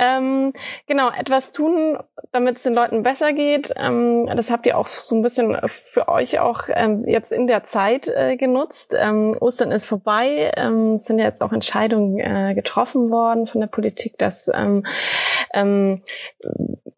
ähm, 0.07 0.53
genau, 0.87 1.11
etwas 1.11 1.53
tun, 1.53 1.99
damit 2.33 2.57
es 2.57 2.63
den 2.63 2.75
Leuten 2.75 3.03
besser 3.03 3.33
geht. 3.33 3.73
Ähm, 3.77 4.29
das 4.35 4.51
habt 4.51 4.67
ihr 4.67 4.79
auch 4.79 4.89
so 4.89 5.17
ein 5.17 5.23
bisschen 5.23 5.57
für 5.67 6.09
euch 6.09 6.39
auch 6.39 6.65
ähm, 6.69 7.05
jetzt 7.07 7.33
in 7.33 7.47
der 7.47 7.65
Zeit 7.65 8.09
äh, 8.09 8.37
genutzt. 8.37 8.95
Ähm, 8.99 9.37
Ostern 9.41 9.73
ist 9.73 9.87
vorbei. 9.87 10.53
Ähm, 10.57 10.95
es 10.95 11.05
sind 11.05 11.19
ja 11.19 11.25
jetzt 11.25 11.43
auch 11.43 11.53
Entscheidungen 11.53 12.19
äh, 12.19 12.55
getroffen 12.55 13.11
worden 13.11 13.47
von 13.47 13.61
der 13.61 13.69
Politik, 13.69 14.19
dass 14.19 14.51
ähm, 14.55 14.85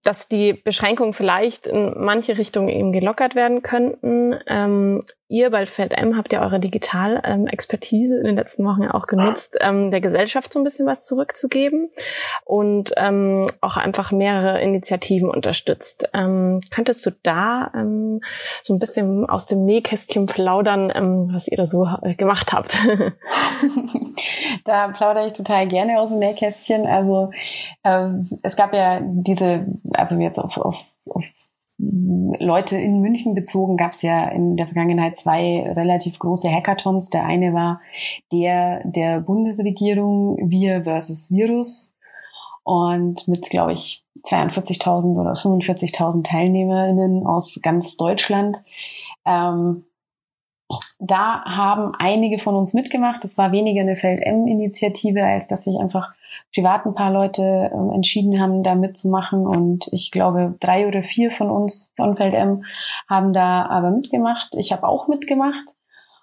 dass 0.05 0.29
die 0.29 0.53
Beschränkungen 0.53 1.13
vielleicht 1.13 1.67
in 1.67 1.93
manche 1.97 2.39
Richtungen 2.39 2.69
eben 2.69 2.93
gelockert 2.93 3.35
werden 3.35 3.63
könnten. 3.63 4.39
Ähm, 5.29 5.39
ihr 5.39 5.51
bei 5.51 5.67
FedM 5.67 6.17
habt 6.17 6.33
ja 6.33 6.43
eure 6.43 6.61
Digital-Expertise 6.61 8.19
in 8.19 8.25
den 8.25 8.37
letzten 8.37 8.65
Wochen 8.65 8.83
ja 8.83 8.95
auch 8.95 9.07
genutzt, 9.07 9.57
ähm, 9.61 9.91
der 9.91 10.01
Gesellschaft 10.01 10.53
so 10.53 10.61
ein 10.61 10.63
bisschen 10.63 10.87
was 10.87 11.05
zurückzugeben 11.05 11.91
und 12.45 12.93
ähm, 12.97 13.47
auch 13.61 13.77
einfach 13.77 14.11
mehrere 14.11 14.61
Initiativen 14.61 15.31
unterstützt. 15.31 16.09
Ähm, 16.15 16.61
könntest 16.71 17.05
du 17.07 17.11
da 17.23 17.71
ähm, 17.75 18.21
so 18.63 18.75
ein 18.75 18.79
bisschen 18.79 19.29
aus 19.29 19.47
dem 19.47 19.65
Nähkästchen 19.65 20.27
plaudern, 20.27 20.93
ähm, 20.95 21.31
was 21.33 21.49
ihr 21.49 21.57
da 21.57 21.67
so 21.67 21.87
äh, 22.03 22.15
gemacht 22.15 22.53
habt? 22.53 22.77
da 24.65 24.89
plaudere 24.89 25.27
ich 25.27 25.33
total 25.33 25.69
gerne 25.69 26.01
aus 26.01 26.11
dem 26.11 26.19
Nähkästchen. 26.19 26.87
Also 26.87 27.31
ähm, 27.85 28.29
es 28.43 28.57
gab 28.57 28.75
ja 28.75 29.01
diese, 29.03 29.67
also 29.93 30.19
jetzt 30.19 30.39
auf, 30.39 30.57
auf, 30.59 30.77
auf 31.07 31.25
Leute 31.79 32.77
in 32.77 33.01
München 33.01 33.35
bezogen 33.35 33.77
gab 33.77 33.93
es 33.93 34.03
ja 34.03 34.29
in 34.29 34.57
der 34.57 34.67
Vergangenheit 34.67 35.17
zwei 35.17 35.63
relativ 35.77 36.19
große 36.19 36.51
Hackathons. 36.51 37.11
Der 37.11 37.25
eine 37.25 37.55
war 37.55 37.81
der 38.33 38.83
der 38.85 39.21
Bundesregierung 39.21 40.51
Wir 40.51 40.83
versus 40.83 41.31
Virus 41.31 41.95
und 42.65 43.29
mit, 43.29 43.49
glaube 43.49 43.75
ich, 43.75 44.05
42.000 44.25 45.19
oder 45.21 45.35
45.000 45.35 46.25
TeilnehmerInnen 46.25 47.25
aus 47.25 47.61
ganz 47.63 47.97
Deutschland. 47.97 48.59
Ähm, 49.25 49.85
da 50.99 51.45
haben 51.45 51.93
einige 51.99 52.39
von 52.39 52.57
uns 52.57 52.75
mitgemacht. 52.75 53.25
Das 53.25 53.39
war 53.39 53.53
weniger 53.53 53.81
eine 53.83 53.97
Feld-M-Initiative, 53.97 55.25
als 55.25 55.47
dass 55.47 55.65
sich 55.65 55.79
einfach 55.79 56.13
privat 56.55 56.87
ein 56.87 56.95
paar 56.95 57.13
Leute 57.13 57.43
äh, 57.43 57.95
entschieden 57.95 58.41
haben, 58.41 58.63
da 58.63 58.75
mitzumachen. 58.75 59.47
Und 59.47 59.89
ich 59.93 60.11
glaube, 60.11 60.55
drei 60.61 60.87
oder 60.87 61.03
vier 61.03 61.31
von 61.31 61.51
uns 61.51 61.93
von 61.97 62.17
Feld-M 62.17 62.65
haben 63.09 63.33
da 63.33 63.67
aber 63.67 63.91
mitgemacht. 63.91 64.55
Ich 64.57 64.73
habe 64.73 64.87
auch 64.87 65.09
mitgemacht. 65.09 65.75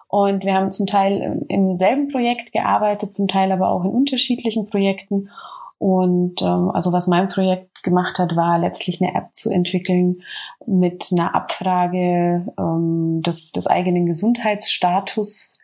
Und 0.08 0.46
wir 0.46 0.54
haben 0.54 0.72
zum 0.72 0.86
Teil 0.86 1.44
im 1.50 1.76
selben 1.76 2.08
Projekt 2.08 2.54
gearbeitet, 2.54 3.14
zum 3.14 3.28
Teil 3.28 3.52
aber 3.52 3.70
auch 3.70 3.84
in 3.84 3.90
unterschiedlichen 3.90 4.68
Projekten. 4.68 5.30
Und 5.78 6.42
ähm, 6.42 6.72
also 6.72 6.94
was 6.94 7.08
mein 7.08 7.28
Projekt 7.28 7.84
gemacht 7.84 8.18
hat, 8.18 8.36
war 8.36 8.58
letztlich 8.60 9.02
eine 9.02 9.14
App 9.14 9.34
zu 9.34 9.50
entwickeln 9.50 10.22
mit 10.66 11.10
einer 11.12 11.36
Abfrage 11.36 12.48
ähm, 12.58 13.22
des, 13.22 13.52
des 13.52 13.68
eigenen 13.68 14.06
Gesundheitsstatus 14.06 15.55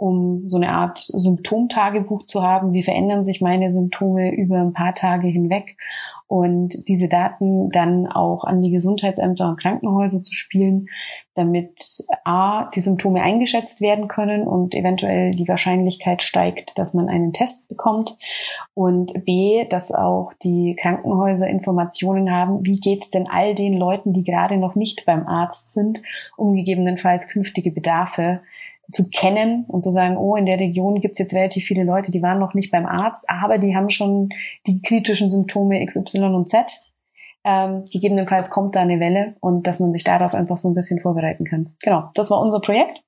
um 0.00 0.48
so 0.48 0.56
eine 0.56 0.70
Art 0.70 0.98
Symptomtagebuch 0.98 2.24
zu 2.24 2.42
haben. 2.42 2.72
Wie 2.72 2.82
verändern 2.82 3.24
sich 3.24 3.42
meine 3.42 3.70
Symptome 3.70 4.34
über 4.34 4.58
ein 4.58 4.72
paar 4.72 4.94
Tage 4.94 5.28
hinweg? 5.28 5.76
Und 6.26 6.88
diese 6.88 7.08
Daten 7.08 7.70
dann 7.70 8.06
auch 8.06 8.44
an 8.44 8.62
die 8.62 8.70
Gesundheitsämter 8.70 9.48
und 9.48 9.60
Krankenhäuser 9.60 10.22
zu 10.22 10.32
spielen, 10.32 10.86
damit 11.34 12.04
A, 12.24 12.70
die 12.70 12.80
Symptome 12.80 13.20
eingeschätzt 13.20 13.80
werden 13.80 14.06
können 14.06 14.46
und 14.46 14.74
eventuell 14.74 15.32
die 15.32 15.48
Wahrscheinlichkeit 15.48 16.22
steigt, 16.22 16.78
dass 16.78 16.94
man 16.94 17.08
einen 17.08 17.32
Test 17.32 17.68
bekommt. 17.68 18.16
Und 18.74 19.24
B, 19.24 19.66
dass 19.68 19.92
auch 19.92 20.32
die 20.42 20.76
Krankenhäuser 20.80 21.48
Informationen 21.48 22.30
haben, 22.30 22.64
wie 22.64 22.78
geht's 22.78 23.10
denn 23.10 23.26
all 23.26 23.54
den 23.54 23.76
Leuten, 23.76 24.12
die 24.12 24.24
gerade 24.24 24.56
noch 24.56 24.76
nicht 24.76 25.04
beim 25.04 25.26
Arzt 25.26 25.72
sind, 25.72 26.00
um 26.36 26.54
gegebenenfalls 26.54 27.28
künftige 27.28 27.72
Bedarfe 27.72 28.40
zu 28.90 29.08
kennen 29.10 29.64
und 29.68 29.82
zu 29.82 29.90
sagen, 29.90 30.16
oh, 30.16 30.36
in 30.36 30.46
der 30.46 30.58
Region 30.58 31.00
gibt's 31.00 31.18
jetzt 31.18 31.34
relativ 31.34 31.64
viele 31.64 31.84
Leute, 31.84 32.12
die 32.12 32.22
waren 32.22 32.38
noch 32.38 32.54
nicht 32.54 32.70
beim 32.70 32.86
Arzt, 32.86 33.24
aber 33.28 33.58
die 33.58 33.74
haben 33.74 33.90
schon 33.90 34.30
die 34.66 34.80
kritischen 34.82 35.30
Symptome 35.30 35.82
X, 35.82 35.96
Y 35.96 36.34
und 36.34 36.48
Z. 36.48 36.66
Ähm, 37.42 37.84
gegebenenfalls 37.90 38.50
kommt 38.50 38.76
da 38.76 38.80
eine 38.80 39.00
Welle 39.00 39.34
und 39.40 39.66
dass 39.66 39.80
man 39.80 39.92
sich 39.92 40.04
darauf 40.04 40.34
einfach 40.34 40.58
so 40.58 40.68
ein 40.68 40.74
bisschen 40.74 41.00
vorbereiten 41.00 41.44
kann. 41.44 41.74
Genau, 41.80 42.10
das 42.14 42.30
war 42.30 42.40
unser 42.40 42.60
Projekt. 42.60 43.02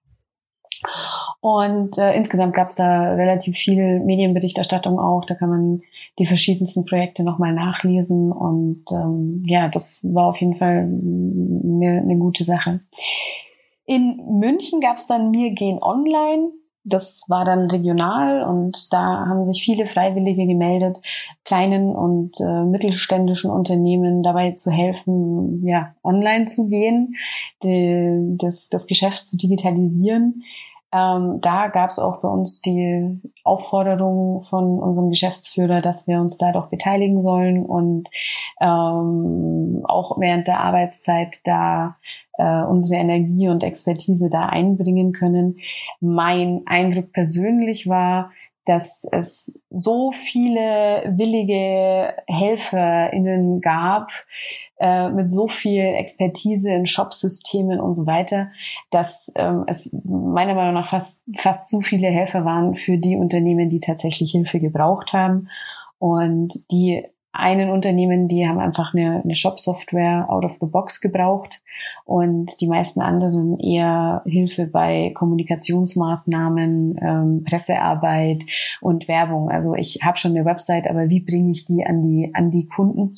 Und 1.41 1.99
äh, 1.99 2.15
insgesamt 2.15 2.55
gab's 2.55 2.75
da 2.75 3.13
relativ 3.13 3.57
viel 3.57 4.01
Medienberichterstattung 4.01 4.99
auch. 4.99 5.25
Da 5.25 5.35
kann 5.35 5.51
man 5.51 5.83
die 6.19 6.27
verschiedensten 6.27 6.85
Projekte 6.85 7.25
nochmal 7.25 7.53
nachlesen. 7.53 8.33
Und 8.33 8.85
ähm, 8.93 9.43
ja, 9.47 9.69
das 9.69 10.01
war 10.03 10.27
auf 10.27 10.41
jeden 10.41 10.57
Fall 10.57 10.89
eine, 10.89 12.01
eine 12.03 12.17
gute 12.17 12.45
Sache. 12.45 12.81
In 13.93 14.39
München 14.39 14.81
gab 14.81 14.97
es 14.97 15.07
dann 15.07 15.31
Mir 15.31 15.51
gehen 15.51 15.79
online. 15.83 16.53
Das 16.83 17.25
war 17.29 17.45
dann 17.45 17.71
regional 17.71 18.43
und 18.43 18.91
da 18.91 19.27
haben 19.29 19.45
sich 19.45 19.63
viele 19.63 19.87
Freiwillige 19.87 20.47
gemeldet, 20.47 20.99
kleinen 21.45 21.95
und 21.95 22.41
äh, 22.41 22.65
mittelständischen 22.65 23.51
Unternehmen 23.51 24.23
dabei 24.23 24.53
zu 24.53 24.71
helfen, 24.71 25.63
ja, 25.67 25.95
online 26.03 26.47
zu 26.47 26.69
gehen, 26.69 27.17
die, 27.63 28.35
das, 28.39 28.71
das 28.71 28.87
Geschäft 28.87 29.27
zu 29.27 29.37
digitalisieren. 29.37 30.43
Ähm, 30.91 31.39
da 31.43 31.69
gab 31.69 31.91
es 31.91 31.99
auch 31.99 32.21
bei 32.21 32.29
uns 32.29 32.63
die 32.63 33.21
Aufforderung 33.45 34.41
von 34.41 34.79
unserem 34.79 35.11
Geschäftsführer, 35.11 35.83
dass 35.83 36.07
wir 36.07 36.19
uns 36.19 36.39
da 36.39 36.51
doch 36.53 36.69
beteiligen 36.69 37.21
sollen 37.21 37.65
und 37.67 38.09
ähm, 38.59 39.83
auch 39.85 40.19
während 40.19 40.49
der 40.49 40.61
Arbeitszeit 40.61 41.41
da 41.45 41.97
äh, 42.39 42.63
unsere 42.63 43.01
Energie 43.01 43.49
und 43.49 43.63
Expertise 43.63 44.29
da 44.31 44.47
einbringen 44.47 45.13
können. 45.13 45.59
Mein 46.01 46.63
Eindruck 46.67 47.13
persönlich 47.13 47.87
war, 47.87 48.31
dass 48.65 49.05
es 49.11 49.61
so 49.71 50.13
viele 50.13 51.13
willige 51.17 52.15
HelferInnen 52.29 53.61
gab, 53.61 54.11
äh, 54.79 55.11
mit 55.11 55.31
so 55.31 55.49
viel 55.49 55.81
Expertise 55.81 56.71
in 56.71 56.87
Shopsystemen 56.87 57.81
und 57.81 57.95
so 57.95 58.07
weiter, 58.07 58.51
dass 58.91 59.31
ähm, 59.35 59.65
es 59.67 59.97
meiner 60.05 60.55
Meinung 60.55 60.75
nach 60.75 60.89
fast, 60.89 61.23
fast 61.37 61.69
zu 61.69 61.81
viele 61.81 62.09
Helfer 62.09 62.45
waren 62.45 62.75
für 62.75 62.99
die 62.99 63.17
Unternehmen, 63.17 63.69
die 63.69 63.81
tatsächlich 63.81 64.33
Hilfe 64.33 64.61
gebraucht 64.61 65.13
haben. 65.13 65.49
Und 65.99 66.53
die 66.73 67.05
einen 67.33 67.71
Unternehmen, 67.71 68.29
die 68.29 68.47
haben 68.47 68.59
einfach 68.59 68.93
eine, 68.95 69.23
eine 69.25 69.35
Shop-Software 69.35 70.27
out 70.29 70.45
of 70.45 70.59
the 70.61 70.67
box 70.67 71.01
gebraucht 71.01 71.63
und 72.05 72.61
die 72.61 72.69
meisten 72.69 73.01
anderen 73.01 73.59
eher 73.59 74.23
Hilfe 74.27 74.67
bei 74.67 75.13
Kommunikationsmaßnahmen, 75.15 76.99
ähm, 77.01 77.45
Pressearbeit 77.49 78.45
und 78.81 79.09
Werbung. 79.09 79.51
Also 79.51 79.75
ich 79.75 80.01
habe 80.05 80.19
schon 80.19 80.33
eine 80.33 80.45
Website, 80.45 80.89
aber 80.89 81.09
wie 81.09 81.21
bringe 81.21 81.51
ich 81.51 81.65
die 81.65 81.85
an 81.85 82.03
die 82.03 82.35
an 82.35 82.51
die 82.51 82.67
Kunden? 82.67 83.15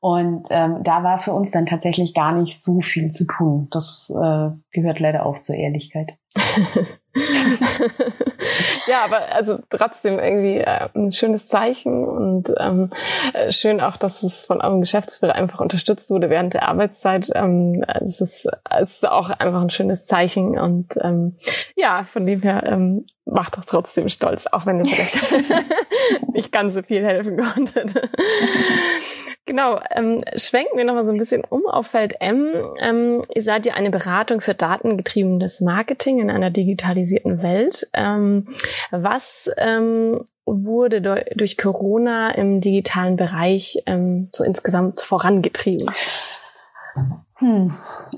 Und 0.00 0.48
ähm, 0.50 0.78
da 0.82 1.02
war 1.02 1.18
für 1.18 1.32
uns 1.32 1.50
dann 1.50 1.66
tatsächlich 1.66 2.12
gar 2.12 2.32
nicht 2.32 2.58
so 2.60 2.80
viel 2.80 3.10
zu 3.10 3.26
tun. 3.26 3.68
Das 3.70 4.10
äh, 4.10 4.50
gehört 4.72 5.00
leider 5.00 5.24
auch 5.24 5.38
zur 5.38 5.56
Ehrlichkeit. 5.56 6.16
ja, 8.86 9.04
aber 9.04 9.32
also 9.34 9.58
trotzdem 9.68 10.18
irgendwie 10.18 10.58
äh, 10.58 10.88
ein 10.94 11.12
schönes 11.12 11.48
Zeichen 11.48 12.04
und 12.04 12.52
ähm, 12.58 12.90
äh, 13.34 13.52
schön 13.52 13.80
auch, 13.80 13.96
dass 13.96 14.22
es 14.22 14.46
von 14.46 14.60
eurem 14.60 14.80
Geschäftsführer 14.80 15.34
einfach 15.34 15.60
unterstützt 15.60 16.10
wurde 16.10 16.30
während 16.30 16.54
der 16.54 16.68
Arbeitszeit. 16.68 17.28
Ähm, 17.34 17.84
es, 18.06 18.20
ist, 18.20 18.48
es 18.70 18.94
ist 18.94 19.08
auch 19.08 19.30
einfach 19.30 19.60
ein 19.60 19.70
schönes 19.70 20.06
Zeichen 20.06 20.58
und 20.58 20.94
ähm, 21.00 21.36
ja, 21.76 22.04
von 22.04 22.26
dem 22.26 22.40
her 22.40 22.62
ähm, 22.66 23.06
macht 23.24 23.56
das 23.56 23.66
trotzdem 23.66 24.08
stolz, 24.08 24.46
auch 24.46 24.66
wenn 24.66 24.84
ihr 24.84 24.86
vielleicht 24.86 25.18
nicht 26.32 26.52
ganz 26.52 26.74
so 26.74 26.82
viel 26.82 27.04
helfen 27.04 27.36
konntet. 27.36 27.94
Genau, 29.52 29.80
ähm, 29.90 30.24
schwenken 30.34 30.78
wir 30.78 30.84
nochmal 30.86 31.04
so 31.04 31.12
ein 31.12 31.18
bisschen 31.18 31.44
um 31.46 31.66
auf 31.66 31.88
Feld 31.88 32.14
M. 32.20 32.54
Ähm, 32.80 33.22
ihr 33.34 33.42
seid 33.42 33.66
ja 33.66 33.74
eine 33.74 33.90
Beratung 33.90 34.40
für 34.40 34.54
datengetriebenes 34.54 35.60
Marketing 35.60 36.20
in 36.20 36.30
einer 36.30 36.48
digitalisierten 36.48 37.42
Welt. 37.42 37.86
Ähm, 37.92 38.48
was 38.92 39.50
ähm, 39.58 40.24
wurde 40.46 41.02
durch 41.34 41.58
Corona 41.58 42.30
im 42.30 42.62
digitalen 42.62 43.16
Bereich 43.16 43.82
ähm, 43.84 44.30
so 44.32 44.42
insgesamt 44.42 45.02
vorangetrieben? 45.02 45.90
Hm, 47.36 47.70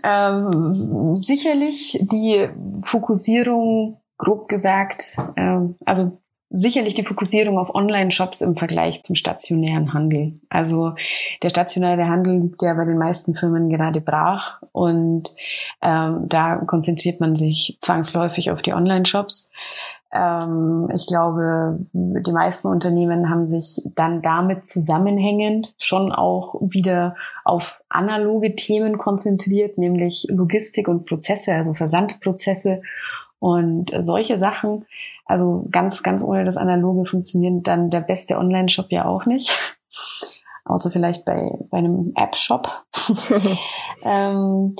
ähm, 0.04 1.16
sicherlich 1.16 1.98
die 2.12 2.48
Fokussierung, 2.78 4.00
grob 4.18 4.46
gesagt, 4.46 5.16
ähm, 5.36 5.74
also 5.84 6.20
sicherlich 6.50 6.94
die 6.94 7.04
Fokussierung 7.04 7.58
auf 7.58 7.74
Online-Shops 7.74 8.40
im 8.40 8.56
Vergleich 8.56 9.02
zum 9.02 9.16
stationären 9.16 9.92
Handel. 9.92 10.40
Also 10.48 10.94
der 11.42 11.48
stationäre 11.48 12.08
Handel 12.08 12.38
liegt 12.38 12.62
ja 12.62 12.74
bei 12.74 12.84
den 12.84 12.98
meisten 12.98 13.34
Firmen 13.34 13.68
gerade 13.68 14.00
brach 14.00 14.62
und 14.72 15.30
ähm, 15.82 16.26
da 16.28 16.56
konzentriert 16.56 17.20
man 17.20 17.34
sich 17.34 17.78
zwangsläufig 17.80 18.50
auf 18.50 18.62
die 18.62 18.72
Online-Shops. 18.72 19.48
Ähm, 20.14 20.88
ich 20.94 21.06
glaube, 21.06 21.78
die 21.92 22.32
meisten 22.32 22.68
Unternehmen 22.68 23.28
haben 23.28 23.46
sich 23.46 23.82
dann 23.96 24.22
damit 24.22 24.66
zusammenhängend 24.66 25.74
schon 25.76 26.12
auch 26.12 26.54
wieder 26.60 27.16
auf 27.44 27.82
analoge 27.88 28.54
Themen 28.54 28.96
konzentriert, 28.96 29.76
nämlich 29.76 30.26
Logistik 30.30 30.86
und 30.86 31.04
Prozesse, 31.04 31.52
also 31.52 31.74
Versandprozesse 31.74 32.82
und 33.44 33.92
solche 33.98 34.38
Sachen. 34.38 34.86
Also 35.26 35.66
ganz, 35.70 36.02
ganz 36.02 36.24
ohne 36.24 36.46
das 36.46 36.56
Analoge 36.56 37.04
funktioniert 37.04 37.66
dann 37.66 37.90
der 37.90 38.00
beste 38.00 38.38
Online-Shop 38.38 38.86
ja 38.88 39.04
auch 39.04 39.26
nicht. 39.26 39.52
Außer 40.64 40.90
vielleicht 40.90 41.26
bei, 41.26 41.50
bei 41.70 41.76
einem 41.76 42.14
App-Shop. 42.16 42.70
ähm, 44.02 44.74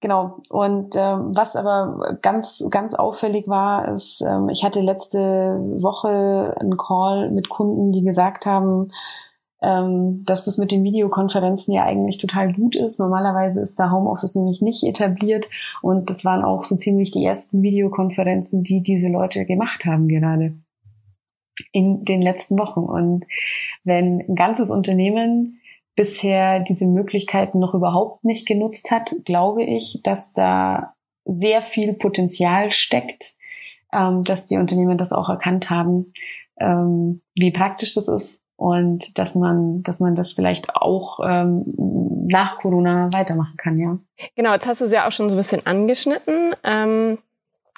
genau. 0.00 0.38
Und 0.48 0.96
ähm, 0.96 1.36
was 1.36 1.56
aber 1.56 2.16
ganz, 2.22 2.64
ganz 2.70 2.94
auffällig 2.94 3.48
war, 3.48 3.88
ist, 3.88 4.22
ähm, 4.22 4.48
ich 4.48 4.64
hatte 4.64 4.80
letzte 4.80 5.18
Woche 5.18 6.54
einen 6.58 6.78
Call 6.78 7.30
mit 7.30 7.50
Kunden, 7.50 7.92
die 7.92 8.02
gesagt 8.02 8.46
haben, 8.46 8.92
ähm, 9.62 10.24
dass 10.24 10.44
das 10.44 10.58
mit 10.58 10.70
den 10.70 10.84
Videokonferenzen 10.84 11.72
ja 11.72 11.84
eigentlich 11.84 12.18
total 12.18 12.52
gut 12.52 12.76
ist. 12.76 12.98
Normalerweise 12.98 13.60
ist 13.60 13.78
da 13.78 13.90
Homeoffice 13.90 14.34
nämlich 14.34 14.60
nicht 14.60 14.84
etabliert 14.84 15.48
und 15.82 16.10
das 16.10 16.24
waren 16.24 16.44
auch 16.44 16.64
so 16.64 16.76
ziemlich 16.76 17.10
die 17.10 17.24
ersten 17.24 17.62
Videokonferenzen, 17.62 18.62
die 18.62 18.82
diese 18.82 19.08
Leute 19.08 19.46
gemacht 19.46 19.84
haben 19.84 20.08
gerade 20.08 20.54
in 21.72 22.04
den 22.04 22.20
letzten 22.20 22.58
Wochen. 22.58 22.80
Und 22.80 23.24
wenn 23.84 24.20
ein 24.20 24.34
ganzes 24.34 24.70
Unternehmen 24.70 25.60
bisher 25.94 26.60
diese 26.60 26.86
Möglichkeiten 26.86 27.58
noch 27.58 27.72
überhaupt 27.72 28.24
nicht 28.24 28.46
genutzt 28.46 28.90
hat, 28.90 29.14
glaube 29.24 29.64
ich, 29.64 30.00
dass 30.02 30.34
da 30.34 30.94
sehr 31.24 31.62
viel 31.62 31.94
Potenzial 31.94 32.72
steckt, 32.72 33.34
ähm, 33.92 34.22
dass 34.22 34.46
die 34.46 34.58
Unternehmen 34.58 34.98
das 34.98 35.12
auch 35.12 35.30
erkannt 35.30 35.70
haben, 35.70 36.12
ähm, 36.60 37.22
wie 37.34 37.50
praktisch 37.50 37.94
das 37.94 38.08
ist 38.08 38.42
und 38.56 39.18
dass 39.18 39.34
man, 39.34 39.82
dass 39.82 40.00
man 40.00 40.14
das 40.14 40.32
vielleicht 40.32 40.74
auch 40.74 41.20
ähm, 41.22 41.64
nach 42.28 42.58
Corona 42.58 43.10
weitermachen 43.12 43.56
kann, 43.56 43.76
ja. 43.76 43.98
Genau, 44.34 44.52
jetzt 44.52 44.66
hast 44.66 44.80
du 44.80 44.86
es 44.86 44.92
ja 44.92 45.06
auch 45.06 45.12
schon 45.12 45.28
so 45.28 45.34
ein 45.34 45.38
bisschen 45.38 45.66
angeschnitten. 45.66 46.54
Ähm, 46.64 47.18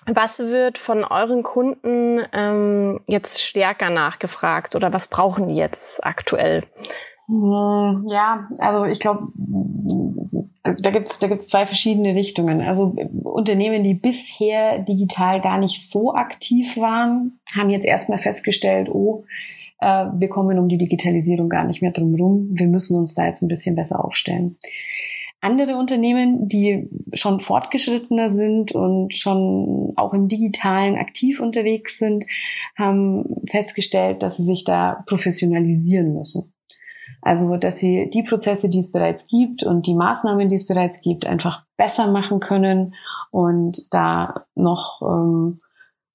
Was 0.06 0.38
wird 0.38 0.78
von 0.78 1.04
euren 1.04 1.42
Kunden 1.42 2.20
ähm, 2.32 3.00
jetzt 3.06 3.42
stärker 3.42 3.90
nachgefragt 3.90 4.74
oder 4.76 4.92
was 4.92 5.08
brauchen 5.08 5.48
die 5.48 5.56
jetzt 5.56 6.02
aktuell? 6.06 6.64
Hm, 7.26 7.98
ja, 8.06 8.48
also 8.58 8.84
ich 8.84 9.00
glaube, 9.00 9.28
da 10.62 10.90
gibt's 10.90 11.18
da 11.18 11.26
gibt's 11.28 11.48
zwei 11.48 11.66
verschiedene 11.66 12.14
Richtungen. 12.14 12.62
Also 12.62 12.94
Unternehmen, 13.22 13.84
die 13.84 13.94
bisher 13.94 14.78
digital 14.78 15.42
gar 15.42 15.58
nicht 15.58 15.90
so 15.90 16.14
aktiv 16.14 16.76
waren, 16.78 17.38
haben 17.54 17.68
jetzt 17.68 17.84
erstmal 17.84 18.18
festgestellt, 18.18 18.88
oh, 18.88 19.24
wir 19.80 20.28
kommen 20.28 20.58
um 20.58 20.68
die 20.68 20.78
Digitalisierung 20.78 21.48
gar 21.48 21.64
nicht 21.64 21.82
mehr 21.82 21.92
drum 21.92 22.14
rum. 22.14 22.48
Wir 22.52 22.66
müssen 22.66 22.98
uns 22.98 23.14
da 23.14 23.26
jetzt 23.26 23.42
ein 23.42 23.48
bisschen 23.48 23.76
besser 23.76 24.04
aufstellen. 24.04 24.56
Andere 25.40 25.76
Unternehmen, 25.76 26.48
die 26.48 26.88
schon 27.12 27.38
fortgeschrittener 27.38 28.30
sind 28.30 28.72
und 28.72 29.14
schon 29.14 29.92
auch 29.94 30.12
im 30.12 30.26
digitalen 30.26 30.96
aktiv 30.96 31.40
unterwegs 31.40 31.98
sind, 31.98 32.24
haben 32.76 33.24
festgestellt, 33.48 34.24
dass 34.24 34.36
sie 34.36 34.44
sich 34.44 34.64
da 34.64 35.04
professionalisieren 35.06 36.12
müssen. 36.12 36.52
Also, 37.22 37.56
dass 37.56 37.78
sie 37.78 38.10
die 38.12 38.24
Prozesse, 38.24 38.68
die 38.68 38.78
es 38.78 38.90
bereits 38.90 39.28
gibt 39.28 39.62
und 39.62 39.86
die 39.86 39.94
Maßnahmen, 39.94 40.48
die 40.48 40.56
es 40.56 40.66
bereits 40.66 41.02
gibt, 41.02 41.26
einfach 41.26 41.64
besser 41.76 42.10
machen 42.10 42.40
können 42.40 42.94
und 43.30 43.92
da 43.92 44.46
noch 44.56 45.02
ähm, 45.02 45.60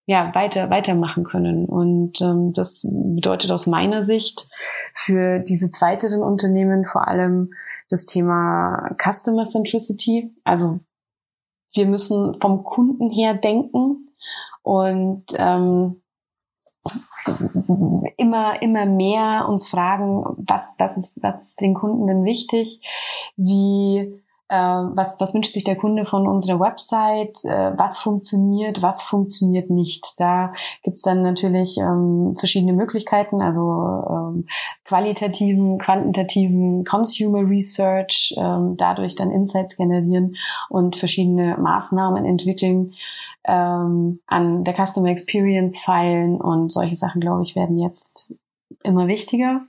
ja, 0.06 0.34
weiter, 0.36 0.70
weitermachen 0.70 1.24
können. 1.24 1.66
Und 1.66 2.22
ähm, 2.22 2.54
das 2.54 2.86
bedeutet 2.90 3.52
aus 3.52 3.68
meiner 3.68 4.02
Sicht 4.02 4.50
für 4.94 5.40
diese 5.40 5.72
zweiteren 5.72 6.22
Unternehmen 6.22 6.86
vor 6.86 7.08
allem 7.08 7.52
das 7.90 8.06
Thema 8.06 8.96
Customer 9.02 9.46
Centricity. 9.46 10.36
Also 10.44 10.80
wir 11.74 11.88
müssen 11.88 12.40
vom 12.42 12.64
Kunden 12.64 13.10
her 13.10 13.34
denken 13.34 14.10
und 14.62 15.26
ähm, 15.38 16.02
immer, 18.18 18.62
immer 18.62 18.86
mehr 18.86 19.48
uns 19.48 19.68
fragen, 19.68 20.24
was, 20.38 20.76
was 20.80 20.98
ist, 20.98 21.24
was 21.24 21.50
ist 21.50 21.62
den 21.62 21.74
Kunden 21.74 22.08
denn 22.08 22.26
wichtig? 22.26 22.82
Wie 23.38 24.23
was, 24.54 25.20
was 25.20 25.34
wünscht 25.34 25.54
sich 25.54 25.64
der 25.64 25.76
Kunde 25.76 26.06
von 26.06 26.28
unserer 26.28 26.60
Website, 26.60 27.44
äh, 27.46 27.72
was 27.78 28.00
funktioniert, 28.00 28.82
was 28.82 29.04
funktioniert 29.04 29.70
nicht. 29.70 30.20
Da 30.20 30.54
gibt's 30.84 31.04
dann 31.04 31.24
natürlich 31.24 31.78
ähm, 31.78 32.36
verschiedene 32.38 32.74
Möglichkeiten, 32.74 33.42
also 33.42 34.04
ähm, 34.10 34.48
qualitativen, 34.86 35.78
quantitativen 35.78 36.84
Consumer 36.84 37.50
Research, 37.50 38.36
ähm, 38.38 38.76
dadurch 38.78 39.16
dann 39.16 39.32
Insights 39.32 39.78
generieren 39.78 40.36
und 40.70 40.96
verschiedene 40.96 41.58
Maßnahmen 41.58 42.26
entwickeln, 42.26 42.94
ähm, 43.46 44.20
an 44.28 44.64
der 44.64 44.74
Customer 44.74 45.10
Experience 45.10 45.80
feilen 45.80 46.40
und 46.40 46.72
solche 46.72 46.96
Sachen, 46.96 47.22
glaube 47.22 47.44
ich, 47.44 47.56
werden 47.56 47.78
jetzt 47.78 48.34
immer 48.84 49.08
wichtiger. 49.08 49.62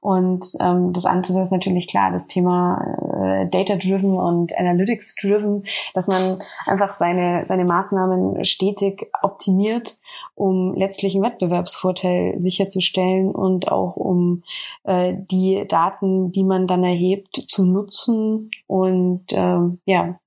Und 0.00 0.44
ähm, 0.60 0.92
das 0.92 1.06
andere 1.06 1.40
ist 1.40 1.50
natürlich 1.50 1.88
klar, 1.88 2.12
das 2.12 2.28
Thema 2.28 2.78
äh, 3.22 3.48
Data-Driven 3.48 4.14
und 4.14 4.56
Analytics-Driven, 4.56 5.64
dass 5.94 6.06
man 6.08 6.42
einfach 6.66 6.96
seine, 6.96 7.44
seine 7.46 7.64
Maßnahmen 7.64 8.44
stetig 8.44 9.10
optimiert, 9.22 9.96
um 10.34 10.74
letztlich 10.74 11.14
einen 11.14 11.24
Wettbewerbsvorteil 11.24 12.38
sicherzustellen 12.38 13.30
und 13.30 13.72
auch 13.72 13.96
um 13.96 14.42
äh, 14.84 15.14
die 15.16 15.66
Daten, 15.66 16.32
die 16.32 16.44
man 16.44 16.66
dann 16.66 16.84
erhebt, 16.84 17.36
zu 17.36 17.64
nutzen 17.64 18.50
und 18.66 19.24
ähm, 19.32 19.80
ja, 19.86 20.18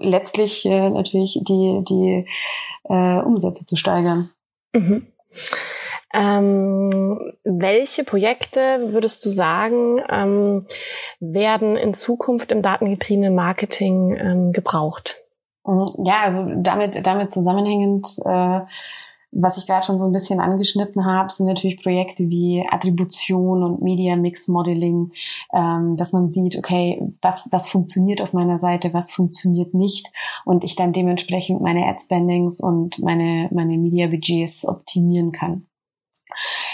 letztlich 0.00 0.64
äh, 0.64 0.90
natürlich 0.90 1.40
die, 1.42 1.82
die 1.86 2.24
äh, 2.84 3.20
Umsätze 3.20 3.64
zu 3.64 3.76
steigern. 3.76 4.30
Mhm. 4.72 5.06
Ähm, 6.12 7.32
welche 7.44 8.04
Projekte 8.04 8.92
würdest 8.92 9.24
du 9.24 9.28
sagen, 9.28 10.00
ähm, 10.10 10.66
werden 11.20 11.76
in 11.76 11.92
Zukunft 11.92 12.50
im 12.50 12.62
datengetriebenen 12.62 13.34
Marketing 13.34 14.16
ähm, 14.16 14.52
gebraucht? 14.52 15.22
Mhm. 15.66 15.86
Ja, 16.04 16.22
also 16.22 16.46
damit, 16.56 17.06
damit 17.06 17.30
zusammenhängend, 17.30 18.06
äh, 18.24 18.60
was 19.30 19.58
ich 19.58 19.66
gerade 19.66 19.84
schon 19.84 19.98
so 19.98 20.06
ein 20.06 20.12
bisschen 20.12 20.40
angeschnitten 20.40 21.04
habe, 21.04 21.30
sind 21.30 21.46
natürlich 21.46 21.82
Projekte 21.82 22.30
wie 22.30 22.64
Attribution 22.70 23.62
und 23.62 23.82
Media 23.82 24.16
Mix 24.16 24.48
Modeling, 24.48 25.12
ähm, 25.52 25.96
dass 25.96 26.14
man 26.14 26.30
sieht, 26.30 26.56
okay, 26.56 27.02
was, 27.20 27.48
was 27.52 27.68
funktioniert 27.68 28.22
auf 28.22 28.32
meiner 28.32 28.58
Seite, 28.58 28.94
was 28.94 29.12
funktioniert 29.12 29.74
nicht 29.74 30.10
und 30.46 30.64
ich 30.64 30.76
dann 30.76 30.94
dementsprechend 30.94 31.60
meine 31.60 31.86
Ad 31.86 32.00
Spendings 32.02 32.60
und 32.60 33.00
meine, 33.00 33.50
meine 33.52 33.76
Media 33.76 34.06
Budgets 34.06 34.66
optimieren 34.66 35.32
kann. 35.32 35.67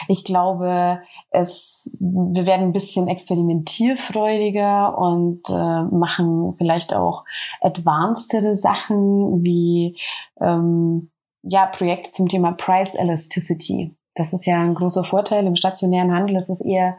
Ich 0.08 0.24
glaube, 0.24 1.02
es, 1.30 1.96
wir 2.00 2.46
werden 2.46 2.66
ein 2.66 2.72
bisschen 2.72 3.08
experimentierfreudiger 3.08 4.96
und 4.98 5.42
äh, 5.48 5.82
machen 5.94 6.54
vielleicht 6.58 6.94
auch 6.94 7.24
advancedere 7.60 8.56
Sachen 8.56 9.42
wie 9.44 9.98
ähm, 10.40 11.10
ja, 11.42 11.66
Projekte 11.66 12.10
zum 12.10 12.28
Thema 12.28 12.52
Price 12.52 12.94
Elasticity. 12.94 13.94
Das 14.14 14.32
ist 14.32 14.46
ja 14.46 14.60
ein 14.60 14.74
großer 14.74 15.04
Vorteil. 15.04 15.46
Im 15.46 15.56
stationären 15.56 16.14
Handel 16.14 16.36
ist 16.36 16.48
es 16.48 16.60
eher, 16.60 16.96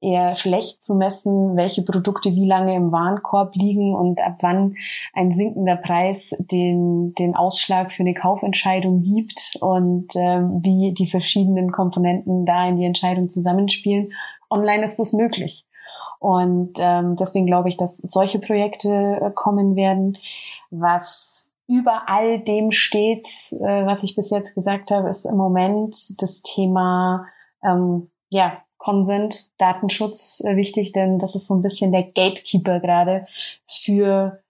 eher 0.00 0.34
schlecht 0.34 0.84
zu 0.84 0.94
messen, 0.94 1.56
welche 1.56 1.82
Produkte 1.82 2.34
wie 2.34 2.46
lange 2.46 2.74
im 2.74 2.92
Warenkorb 2.92 3.54
liegen 3.54 3.94
und 3.94 4.20
ab 4.22 4.36
wann 4.40 4.76
ein 5.14 5.32
sinkender 5.32 5.76
Preis 5.76 6.30
den, 6.38 7.14
den 7.14 7.34
Ausschlag 7.34 7.92
für 7.92 8.02
eine 8.02 8.14
Kaufentscheidung 8.14 9.02
gibt 9.02 9.56
und 9.60 10.14
äh, 10.16 10.40
wie 10.40 10.92
die 10.92 11.06
verschiedenen 11.06 11.72
Komponenten 11.72 12.44
da 12.44 12.68
in 12.68 12.76
die 12.76 12.84
Entscheidung 12.84 13.28
zusammenspielen. 13.28 14.12
Online 14.50 14.84
ist 14.84 14.98
das 14.98 15.12
möglich. 15.12 15.64
Und 16.18 16.74
ähm, 16.78 17.16
deswegen 17.16 17.46
glaube 17.46 17.68
ich, 17.68 17.76
dass 17.76 17.96
solche 17.98 18.38
Projekte 18.38 18.90
äh, 18.90 19.30
kommen 19.30 19.76
werden. 19.76 20.18
Was 20.70 21.48
über 21.68 22.08
all 22.08 22.40
dem 22.40 22.70
steht, 22.70 23.26
äh, 23.52 23.86
was 23.86 24.02
ich 24.02 24.14
bis 24.14 24.30
jetzt 24.30 24.54
gesagt 24.54 24.90
habe, 24.90 25.08
ist 25.08 25.24
im 25.24 25.36
Moment 25.36 25.94
das 26.18 26.42
Thema 26.42 27.26
ähm, 27.62 28.10
ja, 28.30 28.58
Consent, 28.78 29.50
Datenschutz 29.58 30.42
äh, 30.44 30.56
wichtig, 30.56 30.92
denn 30.92 31.18
das 31.18 31.34
ist 31.34 31.46
so 31.46 31.54
ein 31.54 31.62
bisschen 31.62 31.92
der 31.92 32.04
Gatekeeper 32.04 32.80
gerade 32.80 33.26
für 33.66 34.42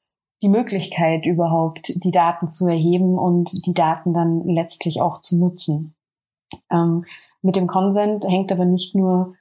die 0.42 0.48
Möglichkeit 0.48 1.24
überhaupt, 1.24 1.92
die 2.04 2.10
Daten 2.10 2.48
zu 2.48 2.66
erheben 2.66 3.18
und 3.18 3.66
die 3.66 3.74
Daten 3.74 4.12
dann 4.12 4.42
letztlich 4.44 5.00
auch 5.00 5.20
zu 5.20 5.38
nutzen. 5.38 5.94
Ähm, 6.70 7.04
mit 7.42 7.56
dem 7.56 7.66
Consent 7.66 8.26
hängt 8.28 8.52
aber 8.52 8.64
nicht 8.64 8.94
nur 8.94 9.34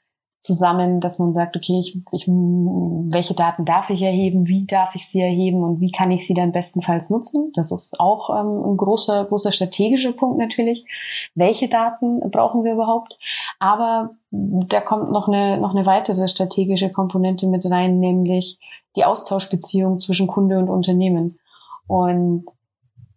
zusammen, 0.45 1.01
dass 1.01 1.19
man 1.19 1.33
sagt, 1.33 1.57
okay, 1.57 1.79
ich, 1.79 1.99
ich, 2.11 2.27
welche 2.27 3.33
Daten 3.33 3.65
darf 3.65 3.89
ich 3.89 4.01
erheben, 4.01 4.47
wie 4.47 4.65
darf 4.65 4.95
ich 4.95 5.07
sie 5.07 5.19
erheben 5.19 5.63
und 5.63 5.81
wie 5.81 5.91
kann 5.91 6.11
ich 6.11 6.27
sie 6.27 6.33
dann 6.33 6.51
bestenfalls 6.51 7.09
nutzen? 7.09 7.51
Das 7.55 7.71
ist 7.71 7.99
auch 7.99 8.29
ähm, 8.29 8.71
ein 8.71 8.77
großer, 8.77 9.25
großer 9.25 9.51
strategischer 9.51 10.13
Punkt 10.13 10.37
natürlich. 10.37 10.85
Welche 11.33 11.67
Daten 11.67 12.19
brauchen 12.31 12.63
wir 12.63 12.73
überhaupt? 12.73 13.17
Aber 13.59 14.11
da 14.31 14.81
kommt 14.81 15.11
noch 15.11 15.27
eine, 15.27 15.59
noch 15.59 15.75
eine 15.75 15.85
weitere 15.85 16.27
strategische 16.27 16.91
Komponente 16.91 17.47
mit 17.47 17.65
rein, 17.65 17.99
nämlich 17.99 18.59
die 18.95 19.05
Austauschbeziehung 19.05 19.99
zwischen 19.99 20.27
Kunde 20.27 20.59
und 20.59 20.69
Unternehmen. 20.69 21.39
Und 21.87 22.45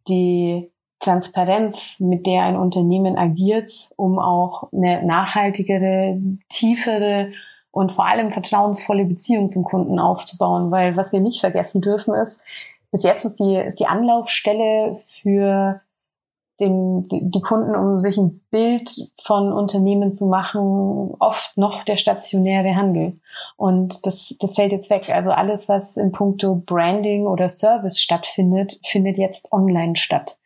die 0.08 0.70
Transparenz, 1.00 2.00
mit 2.00 2.26
der 2.26 2.42
ein 2.42 2.56
Unternehmen 2.56 3.16
agiert, 3.16 3.70
um 3.96 4.18
auch 4.18 4.68
eine 4.72 5.04
nachhaltigere, 5.04 6.20
tiefere 6.48 7.32
und 7.70 7.92
vor 7.92 8.06
allem 8.06 8.30
vertrauensvolle 8.30 9.04
Beziehung 9.04 9.50
zum 9.50 9.64
Kunden 9.64 9.98
aufzubauen. 9.98 10.70
Weil 10.70 10.96
was 10.96 11.12
wir 11.12 11.20
nicht 11.20 11.40
vergessen 11.40 11.80
dürfen 11.80 12.14
ist, 12.14 12.40
bis 12.90 13.02
jetzt 13.02 13.24
ist 13.24 13.38
die, 13.38 13.56
ist 13.56 13.78
die 13.78 13.86
Anlaufstelle 13.86 15.00
für 15.06 15.80
den, 16.60 17.06
die 17.08 17.40
Kunden, 17.40 17.76
um 17.76 18.00
sich 18.00 18.16
ein 18.18 18.40
Bild 18.50 18.90
von 19.22 19.52
Unternehmen 19.52 20.12
zu 20.12 20.26
machen, 20.26 21.14
oft 21.20 21.56
noch 21.56 21.84
der 21.84 21.96
stationäre 21.96 22.74
Handel. 22.74 23.20
Und 23.56 24.04
das, 24.06 24.34
das 24.40 24.54
fällt 24.54 24.72
jetzt 24.72 24.90
weg. 24.90 25.08
Also 25.14 25.30
alles, 25.30 25.68
was 25.68 25.96
in 25.96 26.10
puncto 26.10 26.56
Branding 26.56 27.26
oder 27.26 27.48
Service 27.48 28.00
stattfindet, 28.00 28.80
findet 28.84 29.18
jetzt 29.18 29.52
online 29.52 29.94
statt. 29.94 30.38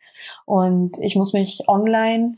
Und 0.45 0.97
ich 1.01 1.15
muss 1.15 1.33
mich 1.33 1.63
online 1.67 2.37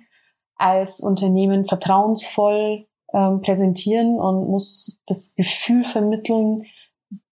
als 0.56 1.00
Unternehmen 1.00 1.66
vertrauensvoll 1.66 2.88
ähm, 3.14 3.42
präsentieren 3.42 4.20
und 4.20 4.50
muss 4.50 5.00
das 5.06 5.36
Gefühl 5.36 5.84
vermitteln, 5.84 6.66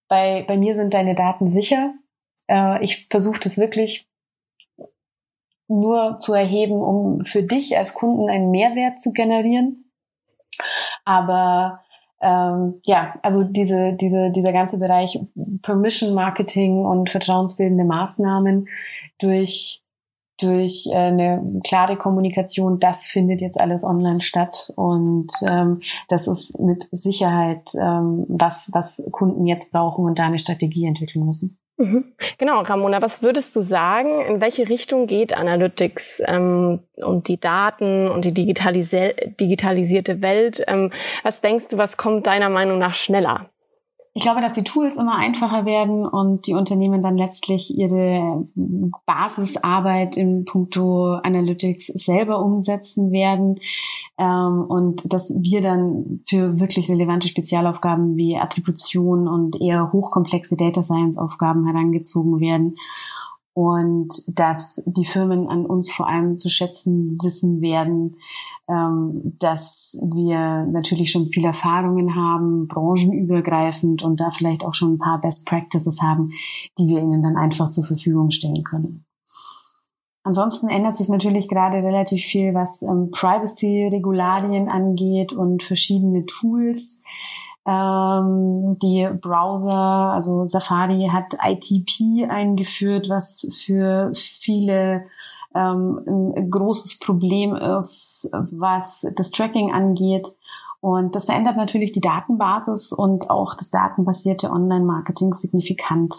bei, 0.08 0.44
bei 0.46 0.56
mir 0.56 0.74
sind 0.74 0.94
deine 0.94 1.14
Daten 1.14 1.48
sicher. 1.48 1.94
Äh, 2.48 2.82
ich 2.84 3.06
versuche 3.08 3.40
das 3.40 3.58
wirklich 3.58 4.08
nur 5.68 6.18
zu 6.18 6.34
erheben, 6.34 6.80
um 6.80 7.20
für 7.20 7.42
dich 7.42 7.76
als 7.76 7.94
Kunden 7.94 8.28
einen 8.28 8.50
Mehrwert 8.50 9.00
zu 9.00 9.12
generieren. 9.12 9.90
Aber 11.04 11.80
ähm, 12.20 12.80
ja, 12.86 13.18
also 13.22 13.44
diese, 13.44 13.92
diese, 13.92 14.30
dieser 14.30 14.52
ganze 14.52 14.78
Bereich 14.78 15.18
Permission 15.62 16.14
Marketing 16.14 16.84
und 16.84 17.10
vertrauensbildende 17.10 17.84
Maßnahmen 17.84 18.68
durch 19.18 19.83
durch 20.40 20.86
äh, 20.90 20.94
eine 20.94 21.60
klare 21.64 21.96
Kommunikation, 21.96 22.80
das 22.80 23.06
findet 23.06 23.40
jetzt 23.40 23.60
alles 23.60 23.84
online 23.84 24.20
statt 24.20 24.72
und 24.76 25.28
ähm, 25.46 25.80
das 26.08 26.26
ist 26.26 26.58
mit 26.58 26.88
Sicherheit 26.90 27.68
ähm, 27.80 28.26
was, 28.28 28.70
was 28.72 29.06
Kunden 29.12 29.46
jetzt 29.46 29.72
brauchen 29.72 30.04
und 30.04 30.18
da 30.18 30.24
eine 30.24 30.38
Strategie 30.38 30.86
entwickeln 30.86 31.24
müssen. 31.24 31.58
Mhm. 31.76 32.12
Genau, 32.38 32.60
Ramona, 32.60 33.02
was 33.02 33.22
würdest 33.22 33.56
du 33.56 33.60
sagen, 33.60 34.24
in 34.26 34.40
welche 34.40 34.68
Richtung 34.68 35.08
geht 35.08 35.36
Analytics 35.36 36.22
ähm, 36.24 36.80
und 36.96 37.26
die 37.26 37.40
Daten 37.40 38.08
und 38.08 38.24
die 38.24 38.32
digitalisi 38.32 39.12
digitalisierte 39.40 40.22
Welt? 40.22 40.62
Ähm, 40.68 40.92
was 41.24 41.40
denkst 41.40 41.68
du, 41.70 41.78
was 41.78 41.96
kommt 41.96 42.28
deiner 42.28 42.48
Meinung 42.48 42.78
nach 42.78 42.94
schneller? 42.94 43.50
Ich 44.16 44.22
glaube, 44.22 44.40
dass 44.40 44.52
die 44.52 44.62
Tools 44.62 44.94
immer 44.94 45.16
einfacher 45.16 45.64
werden 45.64 46.06
und 46.06 46.46
die 46.46 46.54
Unternehmen 46.54 47.02
dann 47.02 47.18
letztlich 47.18 47.76
ihre 47.76 48.46
Basisarbeit 49.06 50.16
in 50.16 50.44
puncto 50.44 51.14
Analytics 51.14 51.88
selber 51.88 52.38
umsetzen 52.38 53.10
werden. 53.10 53.56
Ähm, 54.16 54.64
und 54.68 55.12
dass 55.12 55.34
wir 55.36 55.62
dann 55.62 56.20
für 56.28 56.60
wirklich 56.60 56.88
relevante 56.88 57.26
Spezialaufgaben 57.26 58.16
wie 58.16 58.38
Attribution 58.38 59.26
und 59.26 59.60
eher 59.60 59.90
hochkomplexe 59.92 60.56
Data 60.56 60.84
Science 60.84 61.18
Aufgaben 61.18 61.66
herangezogen 61.66 62.38
werden 62.38 62.76
und 63.54 64.08
dass 64.38 64.82
die 64.84 65.04
Firmen 65.04 65.48
an 65.48 65.64
uns 65.64 65.90
vor 65.90 66.08
allem 66.08 66.38
zu 66.38 66.50
schätzen 66.50 67.16
wissen 67.22 67.60
werden, 67.60 68.16
ähm, 68.68 69.22
dass 69.38 69.98
wir 70.02 70.66
natürlich 70.66 71.12
schon 71.12 71.28
viel 71.28 71.44
Erfahrungen 71.44 72.16
haben, 72.16 72.66
branchenübergreifend 72.66 74.02
und 74.02 74.18
da 74.18 74.32
vielleicht 74.32 74.64
auch 74.64 74.74
schon 74.74 74.94
ein 74.94 74.98
paar 74.98 75.20
Best 75.20 75.46
Practices 75.46 76.02
haben, 76.02 76.32
die 76.78 76.88
wir 76.88 77.00
ihnen 77.00 77.22
dann 77.22 77.36
einfach 77.36 77.70
zur 77.70 77.84
Verfügung 77.84 78.30
stellen 78.30 78.64
können. 78.64 79.04
Ansonsten 80.24 80.68
ändert 80.68 80.96
sich 80.96 81.08
natürlich 81.08 81.48
gerade 81.48 81.76
relativ 81.76 82.24
viel, 82.24 82.54
was 82.54 82.82
ähm, 82.82 83.10
Privacy-Regularien 83.12 84.68
angeht 84.68 85.32
und 85.32 85.62
verschiedene 85.62 86.24
Tools. 86.26 87.02
Ähm, 87.66 88.76
die 88.82 89.08
Browser, 89.20 90.12
also 90.12 90.46
Safari 90.46 91.08
hat 91.10 91.34
ITP 91.42 92.28
eingeführt, 92.28 93.08
was 93.08 93.46
für 93.52 94.12
viele 94.14 95.06
ähm, 95.54 96.00
ein 96.06 96.50
großes 96.50 96.98
Problem 96.98 97.54
ist, 97.56 98.28
was 98.32 99.06
das 99.14 99.30
Tracking 99.30 99.72
angeht. 99.72 100.28
Und 100.80 101.14
das 101.14 101.24
verändert 101.24 101.56
natürlich 101.56 101.92
die 101.92 102.02
Datenbasis 102.02 102.92
und 102.92 103.30
auch 103.30 103.54
das 103.54 103.70
datenbasierte 103.70 104.50
Online-Marketing 104.50 105.32
signifikant. 105.32 106.14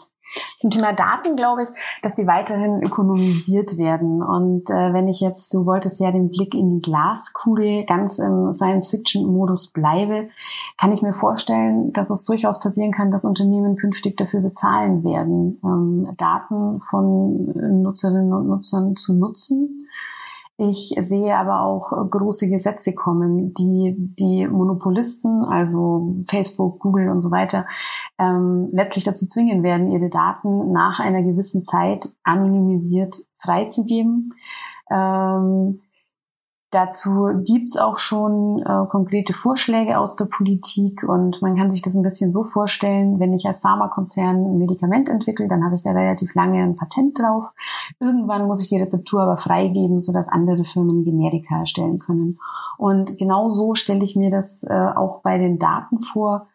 Zum 0.57 0.71
Thema 0.71 0.93
Daten 0.93 1.35
glaube 1.35 1.63
ich, 1.63 1.69
dass 2.01 2.15
die 2.15 2.27
weiterhin 2.27 2.81
ökonomisiert 2.81 3.77
werden. 3.77 4.23
Und 4.23 4.69
äh, 4.69 4.93
wenn 4.93 5.07
ich 5.07 5.19
jetzt, 5.19 5.53
du 5.53 5.65
wolltest 5.65 5.99
ja 5.99 6.11
den 6.11 6.29
Blick 6.29 6.53
in 6.53 6.75
die 6.75 6.81
Glaskugel 6.81 7.85
ganz 7.85 8.19
im 8.19 8.53
Science-Fiction-Modus 8.53 9.71
bleibe, 9.71 10.29
kann 10.77 10.91
ich 10.91 11.01
mir 11.01 11.13
vorstellen, 11.13 11.91
dass 11.93 12.09
es 12.09 12.25
durchaus 12.25 12.59
passieren 12.59 12.91
kann, 12.91 13.11
dass 13.11 13.25
Unternehmen 13.25 13.75
künftig 13.75 14.17
dafür 14.17 14.41
bezahlen 14.41 15.03
werden, 15.03 15.59
ähm, 15.63 16.15
Daten 16.17 16.79
von 16.79 17.81
Nutzerinnen 17.83 18.33
und 18.33 18.47
Nutzern 18.47 18.95
zu 18.95 19.13
nutzen 19.13 19.87
ich 20.57 20.95
sehe 21.01 21.35
aber 21.37 21.61
auch 21.61 21.91
große 22.09 22.49
Gesetze 22.49 22.93
kommen, 22.93 23.53
die 23.53 23.95
die 23.97 24.47
Monopolisten, 24.47 25.43
also 25.43 26.15
Facebook, 26.27 26.79
Google 26.79 27.09
und 27.09 27.21
so 27.21 27.31
weiter, 27.31 27.65
ähm, 28.17 28.69
letztlich 28.71 29.03
dazu 29.03 29.25
zwingen 29.25 29.63
werden, 29.63 29.91
ihre 29.91 30.09
Daten 30.09 30.71
nach 30.71 30.99
einer 30.99 31.23
gewissen 31.23 31.65
Zeit 31.65 32.09
anonymisiert 32.23 33.15
freizugeben. 33.37 34.33
Ähm, 34.89 35.81
Dazu 36.75 37.29
gibt's 37.45 37.77
auch 37.77 37.97
schon 37.97 38.61
äh, 38.61 38.85
konkrete 38.89 39.31
Vorschläge 39.31 39.97
aus 39.97 40.17
der 40.17 40.25
Politik 40.25 41.03
und 41.07 41.41
man 41.41 41.55
kann 41.55 41.71
sich 41.71 41.81
das 41.81 41.95
ein 41.95 42.03
bisschen 42.03 42.33
so 42.33 42.43
vorstellen, 42.43 43.17
wenn 43.17 43.33
ich 43.33 43.45
als 43.45 43.59
Pharmakonzern 43.59 44.35
ein 44.35 44.57
Medikament 44.57 45.07
entwickle, 45.07 45.47
dann 45.47 45.63
habe 45.63 45.77
ich 45.77 45.83
da 45.83 45.91
relativ 45.91 46.35
lange 46.35 46.61
ein 46.61 46.75
Patent 46.75 47.17
drauf. 47.17 47.45
Irgendwann 48.01 48.45
muss 48.45 48.61
ich 48.61 48.67
die 48.67 48.77
Rezeptur 48.77 49.21
aber 49.21 49.37
freigeben, 49.37 50.01
sodass 50.01 50.27
andere 50.27 50.65
Firmen 50.65 51.05
Generika 51.05 51.59
erstellen 51.59 51.99
können. 51.99 52.39
Und 52.77 53.17
genau 53.17 53.47
so 53.47 53.73
stelle 53.73 54.03
ich 54.03 54.17
mir 54.17 54.29
das 54.29 54.63
äh, 54.63 54.73
auch 54.73 55.21
bei 55.21 55.37
den 55.37 55.59
Daten 55.59 56.01
vor. 56.01 56.47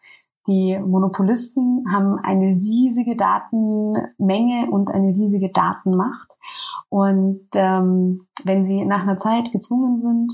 Die 0.47 0.79
Monopolisten 0.79 1.85
haben 1.93 2.17
eine 2.19 2.47
riesige 2.47 3.15
Datenmenge 3.15 4.69
und 4.71 4.89
eine 4.89 5.09
riesige 5.09 5.49
Datenmacht. 5.49 6.31
Und 6.89 7.47
ähm, 7.55 8.27
wenn 8.43 8.65
sie 8.65 8.83
nach 8.85 9.03
einer 9.03 9.17
Zeit 9.17 9.51
gezwungen 9.51 9.99
sind, 9.99 10.33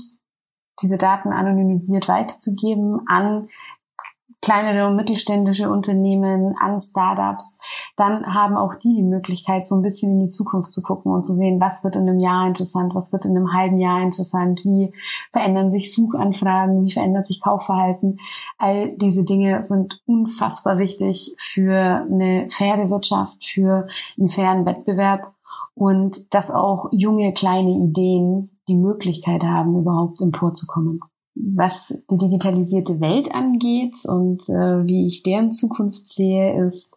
diese 0.80 0.96
Daten 0.96 1.30
anonymisiert 1.30 2.08
weiterzugeben 2.08 3.00
an 3.06 3.48
kleinere 4.40 4.86
und 4.86 4.96
mittelständische 4.96 5.70
Unternehmen, 5.70 6.54
an 6.60 6.80
Startups, 6.80 7.56
dann 7.96 8.34
haben 8.34 8.56
auch 8.56 8.74
die 8.74 8.94
die 8.94 9.02
Möglichkeit, 9.02 9.66
so 9.66 9.74
ein 9.74 9.82
bisschen 9.82 10.12
in 10.12 10.26
die 10.26 10.30
Zukunft 10.30 10.72
zu 10.72 10.82
gucken 10.82 11.12
und 11.12 11.24
zu 11.24 11.34
sehen, 11.34 11.60
was 11.60 11.84
wird 11.84 11.96
in 11.96 12.08
einem 12.08 12.18
Jahr 12.18 12.46
interessant, 12.46 12.94
was 12.94 13.12
wird 13.12 13.24
in 13.24 13.36
einem 13.36 13.52
halben 13.52 13.78
Jahr 13.78 14.02
interessant, 14.02 14.64
wie 14.64 14.92
verändern 15.32 15.70
sich 15.70 15.92
Suchanfragen, 15.92 16.84
wie 16.84 16.92
verändert 16.92 17.26
sich 17.26 17.40
Kaufverhalten. 17.40 18.18
All 18.58 18.96
diese 18.96 19.24
Dinge 19.24 19.62
sind 19.64 20.00
unfassbar 20.06 20.78
wichtig 20.78 21.34
für 21.38 21.74
eine 22.10 22.48
faire 22.50 22.90
Wirtschaft, 22.90 23.44
für 23.44 23.86
einen 24.18 24.28
fairen 24.28 24.66
Wettbewerb 24.66 25.32
und 25.74 26.34
dass 26.34 26.50
auch 26.50 26.88
junge, 26.90 27.32
kleine 27.32 27.70
Ideen 27.70 28.50
die 28.68 28.76
Möglichkeit 28.76 29.44
haben, 29.44 29.78
überhaupt 29.78 30.20
emporzukommen. 30.20 31.00
Was 31.40 31.94
die 32.10 32.18
digitalisierte 32.18 33.00
Welt 33.00 33.34
angeht 33.34 33.96
und 34.06 34.42
äh, 34.48 34.86
wie 34.86 35.06
ich 35.06 35.22
deren 35.22 35.52
Zukunft 35.52 36.08
sehe, 36.08 36.66
ist, 36.66 36.96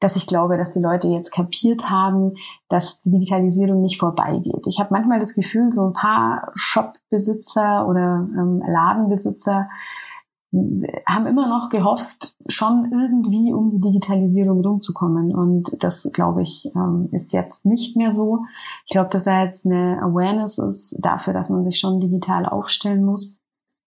dass 0.00 0.16
ich 0.16 0.26
glaube, 0.26 0.56
dass 0.56 0.70
die 0.70 0.80
Leute 0.80 1.08
jetzt 1.08 1.32
kapiert 1.32 1.90
haben, 1.90 2.34
dass 2.68 3.00
die 3.00 3.10
Digitalisierung 3.10 3.82
nicht 3.82 3.98
vorbeigeht. 3.98 4.66
Ich 4.66 4.78
habe 4.78 4.90
manchmal 4.92 5.20
das 5.20 5.34
Gefühl, 5.34 5.72
so 5.72 5.86
ein 5.86 5.92
paar 5.92 6.52
Shopbesitzer 6.54 7.86
oder 7.88 8.28
ähm, 8.36 8.62
Ladenbesitzer 8.66 9.68
haben 11.06 11.26
immer 11.26 11.46
noch 11.46 11.68
gehofft, 11.68 12.34
schon 12.48 12.90
irgendwie 12.90 13.52
um 13.52 13.70
die 13.70 13.80
Digitalisierung 13.80 14.64
rumzukommen. 14.64 15.34
Und 15.34 15.82
das, 15.82 16.08
glaube 16.12 16.42
ich, 16.42 16.70
ähm, 16.74 17.10
ist 17.12 17.34
jetzt 17.34 17.66
nicht 17.66 17.96
mehr 17.96 18.14
so. 18.14 18.44
Ich 18.86 18.92
glaube, 18.92 19.10
dass 19.10 19.24
da 19.24 19.42
jetzt 19.42 19.66
eine 19.66 20.00
Awareness 20.02 20.58
ist 20.58 20.96
dafür, 21.00 21.34
dass 21.34 21.50
man 21.50 21.64
sich 21.64 21.78
schon 21.78 22.00
digital 22.00 22.46
aufstellen 22.46 23.04
muss. 23.04 23.37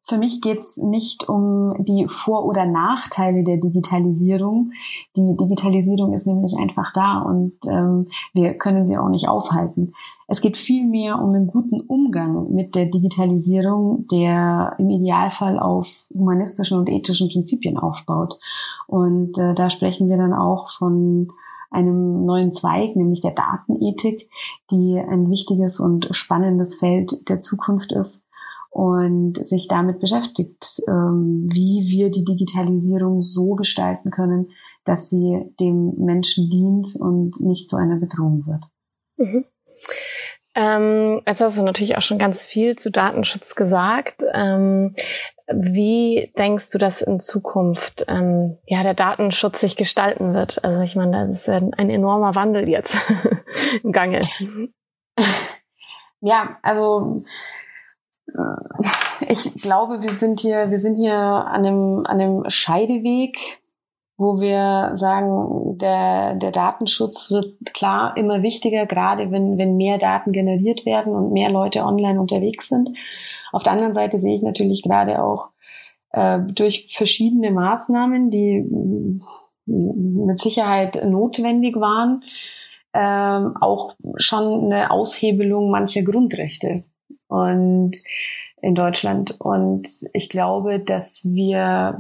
Für 0.04 0.18
mich 0.18 0.42
geht 0.42 0.60
es 0.60 0.78
nicht 0.78 1.30
um 1.30 1.76
die 1.78 2.08
Vor- 2.08 2.46
oder 2.46 2.66
Nachteile 2.66 3.44
der 3.44 3.58
Digitalisierung. 3.58 4.72
Die 5.16 5.38
Digitalisierung 5.38 6.14
ist 6.14 6.26
nämlich 6.26 6.56
einfach 6.58 6.92
da 6.92 7.20
und 7.20 7.54
ähm, 7.70 8.06
wir 8.34 8.56
können 8.56 8.88
sie 8.88 8.98
auch 8.98 9.10
nicht 9.10 9.30
aufhalten. 9.30 9.94
Es 10.28 10.42
geht 10.42 10.58
vielmehr 10.58 11.22
um 11.22 11.34
einen 11.34 11.48
guten 11.48 11.82
Umgang 11.82 12.52
mit 12.52 12.76
der 12.76 12.88
Digitalisierung, 12.88 14.08
der 14.08 14.76
im 14.80 14.90
Idealfall 14.90 15.60
auf 15.60 16.08
humanistischen 16.14 16.80
und 16.80 16.90
ethischen 16.90 17.30
Prinzipien 17.30 17.78
aufbaut. 17.78 18.40
Und 18.88 19.38
äh, 19.38 19.54
da 19.54 19.70
sprechen 19.70 20.10
wir 20.10 20.18
dann 20.18 20.34
auch 20.34 20.72
von 20.72 21.32
einem 21.70 22.26
neuen 22.26 22.54
Zweig, 22.54 22.96
nämlich 22.96 23.22
der 23.22 23.32
Datenethik, 23.32 24.30
die 24.72 25.00
ein 25.00 25.30
wichtiges 25.30 25.80
und 25.80 26.10
spannendes 26.12 26.76
Feld 26.76 27.30
der 27.30 27.40
Zukunft 27.40 27.92
ist 27.92 28.24
und 28.72 29.38
sich 29.38 29.68
damit 29.68 30.00
beschäftigt, 30.00 30.82
ähm, 30.88 31.48
wie 31.52 31.84
wir 31.88 32.10
die 32.10 32.24
Digitalisierung 32.24 33.22
so 33.22 33.56
gestalten 33.56 34.12
können, 34.12 34.50
dass 34.86 35.10
sie 35.10 35.54
dem 35.60 35.94
Menschen 35.98 36.50
dient 36.50 36.96
und 36.98 37.40
nicht 37.42 37.70
zu 37.70 37.76
einer 37.76 37.98
Bedrohung 37.98 38.46
wird. 38.48 38.64
Mhm. 39.18 39.46
Ähm, 40.56 41.22
jetzt 41.28 41.42
hast 41.42 41.58
du 41.58 41.64
natürlich 41.64 41.98
auch 41.98 42.02
schon 42.02 42.18
ganz 42.18 42.46
viel 42.46 42.78
zu 42.78 42.92
Datenschutz 42.92 43.56
gesagt. 43.56 44.24
Ähm, 44.34 44.96
wie 45.54 46.32
denkst 46.38 46.70
du, 46.72 46.78
dass 46.78 47.02
in 47.02 47.20
Zukunft 47.20 48.06
ähm, 48.08 48.58
ja 48.68 48.84
der 48.84 48.94
Datenschutz 48.94 49.60
sich 49.60 49.76
gestalten 49.76 50.34
wird? 50.34 50.64
Also 50.64 50.82
ich 50.82 50.96
meine, 50.96 51.28
das 51.28 51.42
ist 51.42 51.50
ein, 51.50 51.74
ein 51.74 51.90
enormer 51.90 52.36
Wandel 52.36 52.70
jetzt 52.70 52.98
im 53.84 53.92
Gange. 53.92 54.22
Ja, 56.22 56.58
also 56.62 57.24
ich 59.28 59.54
glaube, 59.56 60.02
wir 60.02 60.14
sind 60.14 60.42
hier, 60.42 60.70
wir 60.70 60.80
sind 60.80 60.96
hier 60.96 61.16
an 61.16 61.66
einem, 61.66 62.06
an 62.06 62.20
einem 62.20 62.50
Scheideweg, 62.50 63.62
wo 64.18 64.40
wir 64.40 64.92
sagen, 64.96 65.78
der, 65.78 66.36
der 66.36 66.52
Datenschutz 66.52 67.32
wird 67.32 67.74
klar 67.74 68.16
immer 68.18 68.44
wichtiger, 68.44 68.86
gerade 68.86 69.32
wenn, 69.32 69.58
wenn 69.58 69.78
mehr 69.78 69.98
Daten 69.98 70.32
generiert 70.32 70.86
werden 70.86 71.16
und 71.16 71.34
mehr 71.34 71.50
Leute 71.50 71.84
online 71.84 72.20
unterwegs 72.20 72.68
sind. 72.68 72.92
Auf 73.52 73.64
der 73.64 73.74
anderen 73.74 73.94
Seite 73.94 74.22
sehe 74.22 74.36
ich 74.36 74.44
natürlich 74.44 74.84
gerade 74.84 75.24
auch 75.24 75.50
äh, 76.12 76.40
durch 76.40 76.88
verschiedene 76.96 77.52
Maßnahmen, 77.52 78.30
die 78.30 79.20
mit 79.66 80.40
Sicherheit 80.42 81.04
notwendig 81.06 81.76
waren, 81.78 82.24
ähm, 82.94 83.56
auch 83.60 83.96
schon 84.18 84.66
eine 84.66 84.92
Aushebelung 84.92 85.72
mancher 85.72 86.04
Grundrechte 86.04 86.84
und 87.32 87.94
in 88.62 88.76
Deutschland. 88.76 89.40
Und 89.40 89.88
ich 90.14 90.30
glaube, 90.30 90.80
dass 90.80 91.22
wir 91.24 91.98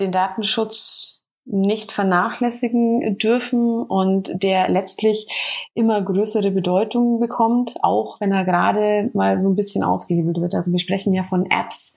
den 0.00 0.12
Datenschutz 0.12 1.22
nicht 1.50 1.92
vernachlässigen 1.92 3.16
dürfen 3.16 3.82
und 3.82 4.42
der 4.42 4.68
letztlich 4.68 5.26
immer 5.74 6.02
größere 6.02 6.50
Bedeutung 6.50 7.20
bekommt, 7.20 7.76
auch 7.82 8.20
wenn 8.20 8.32
er 8.32 8.44
gerade 8.44 9.10
mal 9.14 9.40
so 9.40 9.48
ein 9.48 9.56
bisschen 9.56 9.82
ausgehebelt 9.82 10.40
wird. 10.40 10.54
Also 10.54 10.72
wir 10.72 10.78
sprechen 10.78 11.14
ja 11.14 11.24
von 11.24 11.50
Apps, 11.50 11.96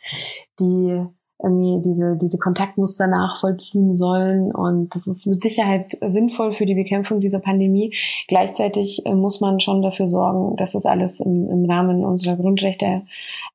die 0.60 1.06
irgendwie 1.44 1.82
diese, 1.90 2.18
diese 2.18 2.38
Kontaktmuster 2.38 3.08
nachvollziehen 3.08 3.96
sollen. 3.96 4.54
Und 4.54 4.96
das 4.96 5.08
ist 5.08 5.26
mit 5.28 5.42
Sicherheit 5.42 5.98
sinnvoll 6.02 6.54
für 6.54 6.66
die 6.66 6.76
Bekämpfung 6.76 7.20
dieser 7.20 7.40
Pandemie. 7.40 7.94
Gleichzeitig 8.28 9.06
äh, 9.06 9.14
muss 9.14 9.42
man 9.42 9.60
schon 9.60 9.82
dafür 9.82 10.08
sorgen, 10.08 10.56
dass 10.56 10.74
das 10.74 10.86
alles 10.86 11.20
im, 11.20 11.50
im 11.50 11.70
Rahmen 11.70 12.06
unserer 12.06 12.36
Grundrechte 12.36 13.04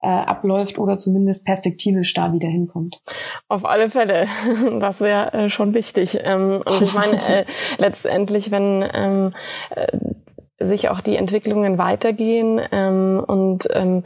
äh, 0.02 0.08
abläuft 0.08 0.78
oder 0.78 0.96
zumindest 0.96 1.44
perspektivisch 1.44 2.14
da 2.14 2.32
wieder 2.32 2.48
hinkommt. 2.48 3.00
Auf 3.48 3.64
alle 3.64 3.90
Fälle. 3.90 4.26
Das 4.80 5.00
wäre 5.00 5.32
äh, 5.32 5.50
schon 5.50 5.74
wichtig. 5.74 6.18
Ähm, 6.22 6.62
und 6.64 6.82
ich 6.82 6.94
meine, 6.94 7.16
äh, 7.28 7.44
letztendlich, 7.78 8.50
wenn 8.50 8.84
ähm, 8.92 9.32
äh, 9.70 9.98
sich 10.58 10.88
auch 10.88 11.00
die 11.00 11.16
Entwicklungen 11.16 11.78
weitergehen 11.78 12.60
ähm, 12.72 13.22
und 13.26 13.68
ähm, 13.72 14.04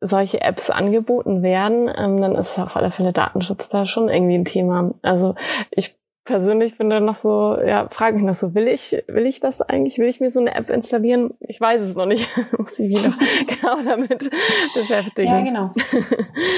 solche 0.00 0.40
Apps 0.40 0.70
angeboten 0.70 1.42
werden, 1.42 1.90
ähm, 1.94 2.20
dann 2.20 2.34
ist 2.34 2.58
auf 2.58 2.76
alle 2.76 2.90
Fälle 2.90 3.12
Datenschutz 3.12 3.68
da 3.68 3.86
schon 3.86 4.08
irgendwie 4.08 4.36
ein 4.36 4.44
Thema. 4.44 4.94
Also 5.02 5.34
ich 5.70 5.98
persönlich 6.28 6.76
bin 6.76 6.90
da 6.90 7.00
noch 7.00 7.14
so, 7.14 7.58
ja, 7.58 7.88
frage 7.88 8.16
mich 8.16 8.24
noch 8.24 8.34
so, 8.34 8.54
will 8.54 8.68
ich, 8.68 9.02
will 9.08 9.26
ich 9.26 9.40
das 9.40 9.62
eigentlich? 9.62 9.98
Will 9.98 10.08
ich 10.08 10.20
mir 10.20 10.30
so 10.30 10.40
eine 10.40 10.54
App 10.54 10.68
installieren? 10.68 11.34
Ich 11.40 11.58
weiß 11.60 11.80
es 11.80 11.96
noch 11.96 12.06
nicht. 12.06 12.28
Muss 12.58 12.78
ich 12.78 12.90
wieder 12.90 13.12
genau 13.46 13.82
damit 13.82 14.30
beschäftigen. 14.74 15.28
Ja, 15.28 15.40
genau. 15.40 15.72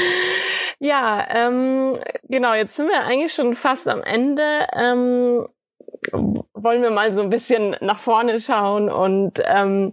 ja, 0.80 1.24
ähm, 1.30 1.96
genau, 2.24 2.52
jetzt 2.54 2.76
sind 2.76 2.88
wir 2.88 3.00
eigentlich 3.02 3.32
schon 3.32 3.54
fast 3.54 3.88
am 3.88 4.02
Ende. 4.02 4.66
Ähm, 4.74 5.46
wollen 6.12 6.82
wir 6.82 6.90
mal 6.90 7.12
so 7.12 7.22
ein 7.22 7.30
bisschen 7.30 7.76
nach 7.80 7.98
vorne 7.98 8.40
schauen 8.40 8.90
und 8.90 9.42
ähm, 9.44 9.92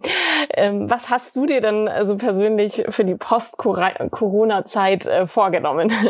ähm, 0.53 0.89
was 0.89 1.09
hast 1.09 1.35
du 1.35 1.45
dir 1.45 1.61
denn 1.61 1.87
also 1.87 2.17
persönlich 2.17 2.83
für 2.89 3.05
die 3.05 3.15
Post-Corona-Zeit 3.15 5.05
äh, 5.05 5.27
vorgenommen? 5.27 5.91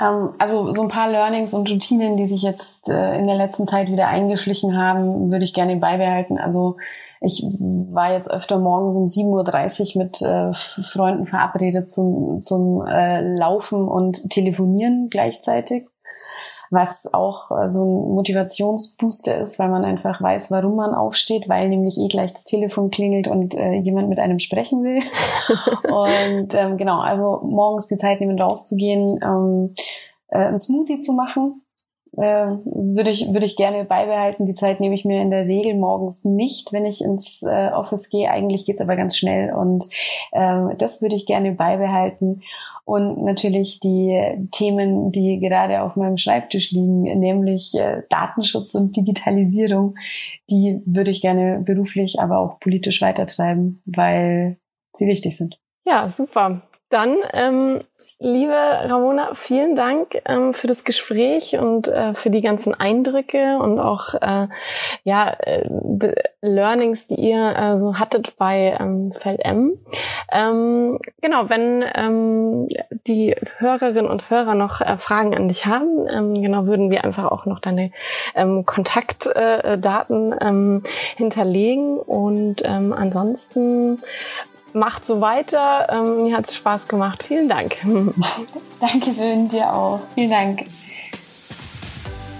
Ähm, 0.00 0.30
also 0.38 0.72
so 0.72 0.82
ein 0.82 0.88
paar 0.88 1.10
Learnings 1.10 1.54
und 1.54 1.70
Routinen, 1.70 2.16
die 2.16 2.26
sich 2.26 2.42
jetzt 2.42 2.88
äh, 2.88 3.18
in 3.18 3.26
der 3.26 3.36
letzten 3.36 3.68
Zeit 3.68 3.88
wieder 3.88 4.08
eingeschlichen 4.08 4.76
haben, 4.76 5.30
würde 5.30 5.44
ich 5.44 5.54
gerne 5.54 5.76
beibehalten. 5.76 6.38
Also 6.38 6.76
ich 7.20 7.44
war 7.44 8.12
jetzt 8.12 8.30
öfter 8.30 8.58
morgens 8.58 8.96
um 8.96 9.04
7.30 9.04 9.96
Uhr 9.96 10.02
mit 10.02 10.22
äh, 10.22 10.52
Freunden 10.82 11.26
verabredet 11.26 11.90
zum, 11.90 12.42
zum 12.42 12.84
äh, 12.84 13.20
Laufen 13.20 13.86
und 13.86 14.28
Telefonieren 14.30 15.08
gleichzeitig 15.08 15.86
was 16.72 17.12
auch 17.12 17.50
so 17.68 17.84
ein 17.84 18.14
Motivationsbooster 18.14 19.42
ist, 19.42 19.58
weil 19.58 19.68
man 19.68 19.84
einfach 19.84 20.20
weiß, 20.22 20.50
warum 20.50 20.76
man 20.76 20.94
aufsteht, 20.94 21.48
weil 21.48 21.68
nämlich 21.68 21.98
eh 21.98 22.08
gleich 22.08 22.32
das 22.32 22.44
Telefon 22.44 22.90
klingelt 22.90 23.28
und 23.28 23.54
äh, 23.54 23.74
jemand 23.74 24.08
mit 24.08 24.18
einem 24.18 24.38
sprechen 24.38 24.82
will. 24.82 25.00
und 25.84 26.54
ähm, 26.54 26.78
genau, 26.78 27.00
also 27.00 27.40
morgens 27.44 27.88
die 27.88 27.98
Zeit 27.98 28.20
nehmen, 28.20 28.40
rauszugehen, 28.40 29.20
ähm, 29.22 29.74
äh, 30.28 30.38
ein 30.38 30.58
Smoothie 30.58 30.98
zu 30.98 31.12
machen, 31.12 31.61
äh, 32.16 32.46
würde 32.64 33.10
ich 33.10 33.32
würde 33.32 33.46
ich 33.46 33.56
gerne 33.56 33.84
beibehalten. 33.84 34.46
Die 34.46 34.54
Zeit 34.54 34.80
nehme 34.80 34.94
ich 34.94 35.04
mir 35.04 35.20
in 35.20 35.30
der 35.30 35.46
Regel 35.46 35.74
morgens 35.74 36.24
nicht, 36.24 36.72
wenn 36.72 36.86
ich 36.86 37.02
ins 37.02 37.42
äh, 37.42 37.70
Office 37.72 38.08
gehe. 38.08 38.30
Eigentlich 38.30 38.64
geht's 38.64 38.80
aber 38.80 38.96
ganz 38.96 39.16
schnell 39.16 39.52
und 39.52 39.84
äh, 40.32 40.74
das 40.76 41.02
würde 41.02 41.16
ich 41.16 41.26
gerne 41.26 41.52
beibehalten 41.52 42.42
und 42.84 43.22
natürlich 43.24 43.80
die 43.80 44.48
Themen, 44.50 45.12
die 45.12 45.38
gerade 45.38 45.82
auf 45.82 45.96
meinem 45.96 46.18
Schreibtisch 46.18 46.72
liegen, 46.72 47.02
nämlich 47.02 47.74
äh, 47.74 48.02
Datenschutz 48.08 48.74
und 48.74 48.96
Digitalisierung, 48.96 49.94
die 50.50 50.80
würde 50.84 51.10
ich 51.10 51.20
gerne 51.20 51.60
beruflich, 51.60 52.20
aber 52.20 52.38
auch 52.38 52.58
politisch 52.58 53.00
weitertreiben, 53.00 53.80
weil 53.86 54.58
sie 54.94 55.06
wichtig 55.06 55.36
sind. 55.36 55.58
Ja, 55.84 56.10
super. 56.10 56.62
Dann, 56.92 57.16
ähm, 57.32 57.80
liebe 58.18 58.52
Ramona, 58.52 59.30
vielen 59.32 59.76
Dank 59.76 60.20
ähm, 60.26 60.52
für 60.52 60.66
das 60.66 60.84
Gespräch 60.84 61.56
und 61.58 61.88
äh, 61.88 62.12
für 62.12 62.28
die 62.28 62.42
ganzen 62.42 62.74
Eindrücke 62.74 63.56
und 63.56 63.80
auch 63.80 64.12
äh, 64.20 64.48
ja, 65.02 65.30
äh, 65.30 65.66
Learnings, 66.42 67.06
die 67.06 67.14
ihr 67.14 67.56
äh, 67.56 67.78
so 67.78 67.98
hattet 67.98 68.36
bei 68.36 68.76
ähm, 68.78 69.14
Feld 69.18 69.40
M. 69.42 69.78
Ähm, 70.30 70.98
genau, 71.22 71.48
wenn 71.48 71.82
ähm, 71.94 72.68
die 73.06 73.36
Hörerinnen 73.56 74.10
und 74.10 74.28
Hörer 74.28 74.54
noch 74.54 74.82
äh, 74.82 74.98
Fragen 74.98 75.34
an 75.34 75.48
dich 75.48 75.64
haben, 75.64 76.06
ähm, 76.10 76.42
genau, 76.42 76.66
würden 76.66 76.90
wir 76.90 77.04
einfach 77.04 77.24
auch 77.32 77.46
noch 77.46 77.60
deine 77.60 77.90
ähm, 78.34 78.66
Kontaktdaten 78.66 80.32
äh, 80.32 80.46
ähm, 80.46 80.82
hinterlegen. 81.16 81.96
Und 81.96 82.60
ähm, 82.66 82.92
ansonsten 82.92 84.02
macht 84.74 85.06
so 85.06 85.20
weiter. 85.20 85.88
Ähm, 85.90 86.24
mir 86.24 86.36
hat 86.36 86.48
es 86.48 86.56
Spaß 86.56 86.88
gemacht. 86.88 87.22
Vielen 87.22 87.48
Dank. 87.48 87.76
Dankeschön, 88.80 89.48
dir 89.48 89.72
auch. 89.72 90.00
Vielen 90.14 90.30
Dank. 90.30 90.64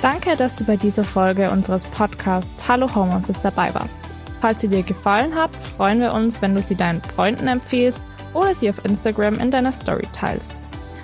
Danke, 0.00 0.36
dass 0.36 0.54
du 0.54 0.64
bei 0.64 0.76
dieser 0.76 1.04
Folge 1.04 1.50
unseres 1.50 1.84
Podcasts 1.84 2.68
Hallo 2.68 2.92
Homeoffice 2.94 3.40
dabei 3.40 3.72
warst. 3.74 3.98
Falls 4.40 4.60
sie 4.60 4.68
dir 4.68 4.82
gefallen 4.82 5.36
hat, 5.36 5.54
freuen 5.54 6.00
wir 6.00 6.12
uns, 6.12 6.42
wenn 6.42 6.54
du 6.56 6.62
sie 6.62 6.74
deinen 6.74 7.00
Freunden 7.00 7.46
empfiehlst 7.46 8.04
oder 8.34 8.52
sie 8.54 8.68
auf 8.68 8.84
Instagram 8.84 9.38
in 9.38 9.52
deiner 9.52 9.70
Story 9.70 10.08
teilst. 10.12 10.54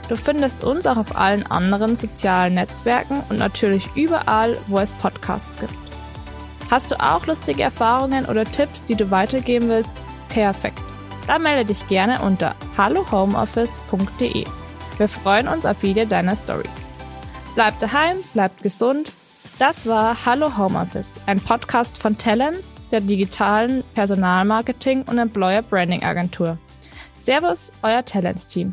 Du 0.09 0.17
findest 0.17 0.65
uns 0.65 0.87
auch 0.87 0.97
auf 0.97 1.17
allen 1.17 1.47
anderen 1.47 1.95
sozialen 1.95 2.55
Netzwerken 2.55 3.23
und 3.29 3.39
natürlich 3.39 3.89
überall, 3.95 4.57
wo 4.67 4.79
es 4.79 4.91
Podcasts 4.93 5.61
gibt. 5.61 5.75
Hast 6.71 6.91
du 6.91 7.01
auch 7.01 7.27
lustige 7.27 7.63
Erfahrungen 7.63 8.27
oder 8.27 8.45
Tipps, 8.45 8.83
die 8.83 8.95
du 8.95 9.11
weitergeben 9.11 9.69
willst? 9.69 9.95
Perfekt. 10.29 10.83
Dann 11.29 11.43
melde 11.43 11.67
dich 11.67 11.87
gerne 11.89 12.23
unter 12.23 12.55
hallohomeoffice.de. 12.79 14.47
Wir 14.97 15.09
freuen 15.09 15.47
uns 15.47 15.67
auf 15.67 15.77
viele 15.77 16.07
deiner 16.07 16.35
Stories. 16.35 16.89
Bleibt 17.55 17.83
daheim, 17.83 18.17
bleibt 18.33 18.63
gesund. 18.63 19.13
Das 19.59 19.87
war 19.87 20.25
Hallo 20.25 20.57
Homeoffice, 20.57 21.21
ein 21.27 21.41
Podcast 21.41 21.99
von 21.99 22.17
Talents, 22.17 22.83
der 22.91 23.01
digitalen 23.01 23.85
Personalmarketing 23.95 25.03
und 25.03 25.19
Employer 25.19 25.61
Branding 25.63 26.03
Agentur. 26.03 26.57
Servus, 27.19 27.73
euer 27.83 28.05
Talents-Team. 28.05 28.73